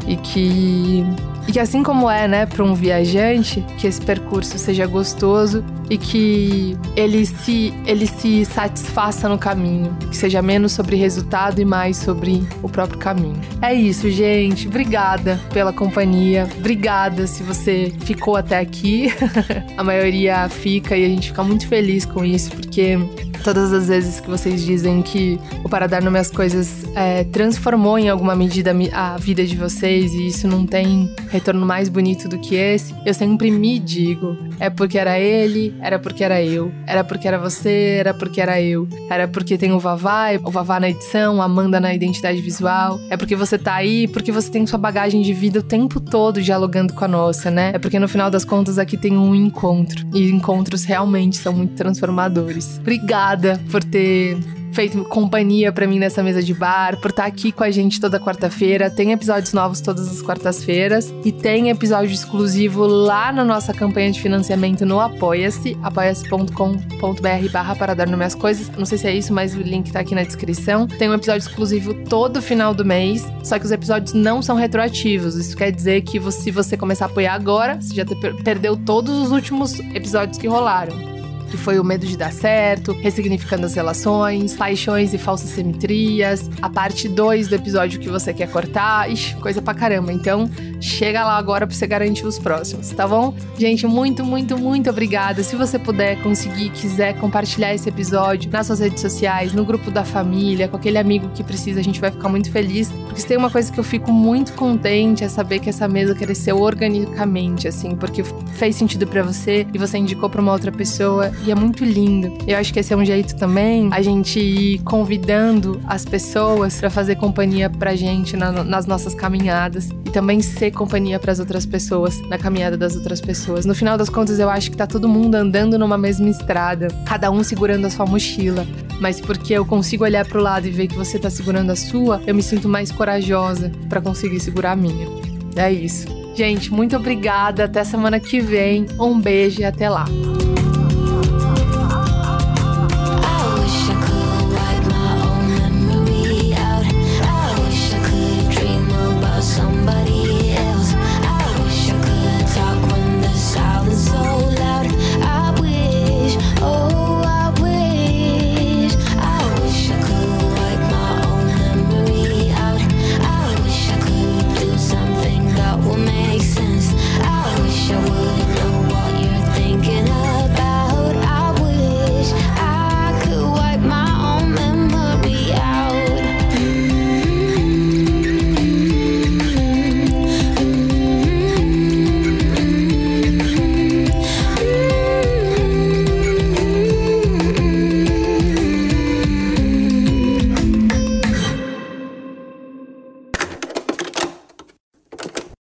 E 0.07 0.15
que 0.15 1.05
e 1.47 1.51
que 1.51 1.59
assim 1.59 1.81
como 1.81 2.07
é, 2.07 2.27
né, 2.27 2.45
para 2.45 2.63
um 2.63 2.75
viajante, 2.75 3.65
que 3.79 3.87
esse 3.87 3.99
percurso 3.99 4.59
seja 4.59 4.85
gostoso 4.85 5.63
e 5.89 5.97
que 5.97 6.77
ele 6.95 7.25
se 7.25 7.73
ele 7.85 8.05
se 8.05 8.45
satisfaça 8.45 9.27
no 9.27 9.37
caminho, 9.37 9.95
que 10.09 10.15
seja 10.15 10.41
menos 10.41 10.71
sobre 10.71 10.95
resultado 10.95 11.59
e 11.59 11.65
mais 11.65 11.97
sobre 11.97 12.43
o 12.61 12.69
próprio 12.69 12.99
caminho. 12.99 13.39
É 13.61 13.73
isso, 13.73 14.09
gente. 14.09 14.67
Obrigada 14.67 15.39
pela 15.51 15.73
companhia. 15.73 16.47
Obrigada 16.57 17.25
se 17.27 17.43
você 17.43 17.91
ficou 18.01 18.35
até 18.35 18.59
aqui. 18.59 19.11
a 19.77 19.83
maioria 19.83 20.47
fica 20.49 20.95
e 20.95 21.05
a 21.05 21.09
gente 21.09 21.29
fica 21.29 21.43
muito 21.43 21.67
feliz 21.67 22.05
com 22.05 22.23
isso, 22.23 22.51
porque 22.51 22.97
todas 23.43 23.71
as 23.73 23.87
vezes 23.87 24.19
que 24.19 24.29
vocês 24.29 24.63
dizem 24.63 25.01
que 25.01 25.39
o 25.63 25.69
Para 25.69 25.87
Dar 25.87 26.01
Nome 26.01 26.19
às 26.19 26.29
Coisas 26.29 26.85
é, 26.95 27.23
transformou 27.25 27.97
em 27.97 28.09
alguma 28.09 28.35
medida 28.35 28.75
a 28.93 29.17
vida 29.17 29.45
de 29.45 29.55
vocês 29.55 30.13
e 30.13 30.27
isso 30.27 30.47
não 30.47 30.65
tem 30.65 31.09
retorno 31.29 31.65
mais 31.65 31.89
bonito 31.89 32.27
do 32.27 32.37
que 32.39 32.55
esse, 32.55 32.93
eu 33.05 33.13
sempre 33.13 33.49
me 33.51 33.79
digo: 33.79 34.37
é 34.59 34.69
porque 34.69 34.97
era 34.97 35.19
ele, 35.19 35.73
era 35.81 35.99
porque 35.99 36.23
era 36.23 36.41
eu, 36.41 36.71
era 36.85 37.03
porque 37.03 37.27
era 37.27 37.37
você, 37.37 37.97
era 37.99 38.13
porque 38.13 38.41
era 38.41 38.61
eu, 38.61 38.87
era 39.09 39.27
porque 39.27 39.57
tem 39.57 39.71
o 39.71 39.79
Vavá, 39.79 40.27
o 40.43 40.51
Vavá 40.51 40.79
na 40.79 40.89
edição, 40.89 41.41
a 41.41 41.45
Amanda 41.45 41.79
na 41.79 41.93
identidade 41.93 42.41
visual, 42.41 42.99
é 43.09 43.17
porque 43.17 43.35
você 43.35 43.57
tá 43.57 43.75
aí, 43.75 44.07
porque 44.07 44.31
você 44.31 44.49
tem 44.51 44.65
sua 44.65 44.79
bagagem 44.79 45.21
de 45.21 45.33
vida 45.33 45.59
o 45.59 45.63
tempo 45.63 45.99
todo 45.99 46.41
dialogando 46.41 46.93
com 46.93 47.05
a 47.05 47.07
nossa, 47.07 47.49
né? 47.49 47.71
É 47.73 47.79
porque 47.79 47.99
no 47.99 48.07
final 48.07 48.29
das 48.29 48.45
contas 48.45 48.77
aqui 48.77 48.97
tem 48.97 49.17
um 49.17 49.33
encontro 49.33 50.05
e 50.13 50.29
encontros 50.29 50.83
realmente 50.83 51.37
são 51.37 51.53
muito 51.53 51.75
transformadores. 51.75 52.79
Obrigada 52.79 53.59
por 53.71 53.83
ter 53.83 54.37
feito 54.71 55.03
companhia 55.05 55.71
para 55.71 55.87
mim 55.87 55.99
nessa 55.99 56.23
mesa 56.23 56.41
de 56.41 56.53
bar, 56.53 56.97
por 56.97 57.09
estar 57.11 57.23
tá 57.23 57.27
aqui 57.27 57.51
com 57.51 57.63
a 57.63 57.71
gente 57.71 57.99
toda 57.99 58.19
quarta-feira. 58.19 58.89
Tem 58.89 59.11
episódios 59.11 59.53
novos 59.53 59.81
todas 59.81 60.07
as 60.07 60.21
quartas-feiras 60.21 61.13
e 61.23 61.31
tem 61.31 61.69
episódio 61.69 62.13
exclusivo 62.13 62.85
lá 62.85 63.31
na 63.31 63.43
nossa 63.43 63.73
campanha 63.73 64.11
de 64.11 64.21
financiamento 64.21 64.85
no 64.85 64.99
Apoia-se, 64.99 65.77
apoia-se.com.br 65.81 67.51
barra 67.51 67.75
para 67.75 67.93
dar 67.93 68.07
nome 68.07 68.25
às 68.25 68.35
coisas. 68.35 68.69
Não 68.77 68.85
sei 68.85 68.97
se 68.97 69.07
é 69.07 69.15
isso, 69.15 69.33
mas 69.33 69.55
o 69.55 69.61
link 69.61 69.91
tá 69.91 69.99
aqui 69.99 70.15
na 70.15 70.23
descrição. 70.23 70.87
Tem 70.87 71.09
um 71.09 71.13
episódio 71.13 71.47
exclusivo 71.47 71.93
todo 72.05 72.41
final 72.41 72.73
do 72.73 72.85
mês, 72.85 73.25
só 73.43 73.57
que 73.57 73.65
os 73.65 73.71
episódios 73.71 74.13
não 74.13 74.41
são 74.41 74.55
retroativos. 74.55 75.35
Isso 75.35 75.55
quer 75.55 75.71
dizer 75.71 76.01
que 76.01 76.19
se 76.31 76.51
você 76.51 76.77
começar 76.77 77.05
a 77.05 77.07
apoiar 77.07 77.33
agora, 77.33 77.79
você 77.79 77.95
já 77.95 78.05
perdeu 78.43 78.77
todos 78.77 79.17
os 79.17 79.31
últimos 79.31 79.79
episódios 79.79 80.37
que 80.37 80.47
rolaram 80.47 81.18
que 81.49 81.57
foi 81.57 81.79
o 81.79 81.83
medo 81.83 82.05
de 82.05 82.15
dar 82.15 82.31
certo, 82.31 82.93
ressignificando 82.93 83.65
as 83.65 83.73
relações, 83.73 84.55
paixões 84.55 85.13
e 85.13 85.17
falsas 85.17 85.49
simetrias, 85.49 86.49
a 86.61 86.69
parte 86.69 87.09
2 87.09 87.47
do 87.47 87.55
episódio 87.55 87.99
que 87.99 88.09
você 88.09 88.33
quer 88.33 88.49
cortar, 88.49 89.11
ixi, 89.11 89.35
coisa 89.35 89.61
pra 89.61 89.73
caramba. 89.73 90.13
Então, 90.13 90.49
chega 90.79 91.23
lá 91.23 91.37
agora 91.37 91.67
pra 91.67 91.75
você 91.75 91.87
garantir 91.87 92.25
os 92.25 92.39
próximos, 92.39 92.89
tá 92.89 93.07
bom? 93.07 93.33
Gente, 93.57 93.85
muito, 93.85 94.23
muito, 94.23 94.57
muito 94.57 94.89
obrigada. 94.89 95.43
Se 95.43 95.55
você 95.55 95.77
puder, 95.77 96.21
conseguir, 96.21 96.69
quiser 96.69 97.13
compartilhar 97.19 97.73
esse 97.73 97.89
episódio 97.89 98.49
nas 98.51 98.67
suas 98.67 98.79
redes 98.79 99.01
sociais, 99.01 99.53
no 99.53 99.65
grupo 99.65 99.91
da 99.91 100.03
família, 100.03 100.67
com 100.67 100.77
aquele 100.77 100.97
amigo 100.97 101.29
que 101.29 101.43
precisa, 101.43 101.79
a 101.79 101.83
gente 101.83 101.99
vai 101.99 102.11
ficar 102.11 102.29
muito 102.29 102.51
feliz. 102.51 102.89
Porque 102.89 103.21
se 103.21 103.27
tem 103.27 103.37
uma 103.37 103.49
coisa 103.49 103.71
que 103.71 103.79
eu 103.79 103.83
fico 103.83 104.11
muito 104.11 104.53
contente 104.53 105.23
é 105.23 105.27
saber 105.27 105.59
que 105.59 105.69
essa 105.69 105.87
mesa 105.87 106.15
cresceu 106.15 106.59
organicamente, 106.59 107.67
assim, 107.67 107.95
porque 107.95 108.23
fez 108.53 108.75
sentido 108.75 109.07
para 109.07 109.23
você 109.23 109.65
e 109.73 109.77
você 109.77 109.97
indicou 109.97 110.29
para 110.29 110.41
uma 110.41 110.51
outra 110.51 110.71
pessoa 110.71 111.31
e 111.45 111.51
é 111.51 111.55
muito 111.55 111.83
lindo. 111.83 112.37
Eu 112.47 112.57
acho 112.57 112.73
que 112.73 112.79
esse 112.79 112.93
é 112.93 112.97
um 112.97 113.05
jeito 113.05 113.35
também 113.35 113.89
a 113.91 114.01
gente 114.01 114.39
ir 114.39 114.79
convidando 114.79 115.79
as 115.87 116.05
pessoas 116.05 116.79
para 116.79 116.89
fazer 116.89 117.15
companhia 117.15 117.69
pra 117.69 117.95
gente 117.95 118.35
na, 118.35 118.51
nas 118.63 118.85
nossas 118.85 119.13
caminhadas 119.13 119.89
e 120.05 120.09
também 120.11 120.41
ser 120.41 120.68
companhia 120.71 121.19
para 121.19 121.31
as 121.31 121.39
outras 121.39 121.65
pessoas 121.65 122.21
na 122.29 122.37
caminhada 122.37 122.77
das 122.77 122.95
outras 122.95 123.21
pessoas. 123.21 123.65
No 123.65 123.75
final 123.75 123.97
das 123.97 124.09
contas, 124.09 124.39
eu 124.39 124.49
acho 124.49 124.71
que 124.71 124.77
tá 124.77 124.87
todo 124.87 125.07
mundo 125.07 125.35
andando 125.35 125.77
numa 125.77 125.97
mesma 125.97 126.29
estrada, 126.29 126.87
cada 127.05 127.31
um 127.31 127.43
segurando 127.43 127.85
a 127.85 127.89
sua 127.89 128.05
mochila, 128.05 128.65
mas 128.99 129.19
porque 129.21 129.53
eu 129.53 129.65
consigo 129.65 130.03
olhar 130.03 130.25
pro 130.25 130.41
lado 130.41 130.67
e 130.67 130.71
ver 130.71 130.87
que 130.87 130.95
você 130.95 131.17
tá 131.17 131.29
segurando 131.29 131.71
a 131.71 131.75
sua, 131.75 132.21
eu 132.25 132.35
me 132.35 132.43
sinto 132.43 132.67
mais 132.67 132.91
corajosa 132.91 133.71
para 133.87 134.01
conseguir 134.01 134.39
segurar 134.39 134.71
a 134.71 134.75
minha. 134.75 135.07
É 135.55 135.71
isso. 135.71 136.07
Gente, 136.35 136.71
muito 136.71 136.95
obrigada. 136.95 137.65
Até 137.65 137.83
semana 137.83 138.19
que 138.19 138.39
vem. 138.39 138.85
Um 138.97 139.19
beijo 139.19 139.59
e 139.59 139.65
até 139.65 139.89
lá. 139.89 140.05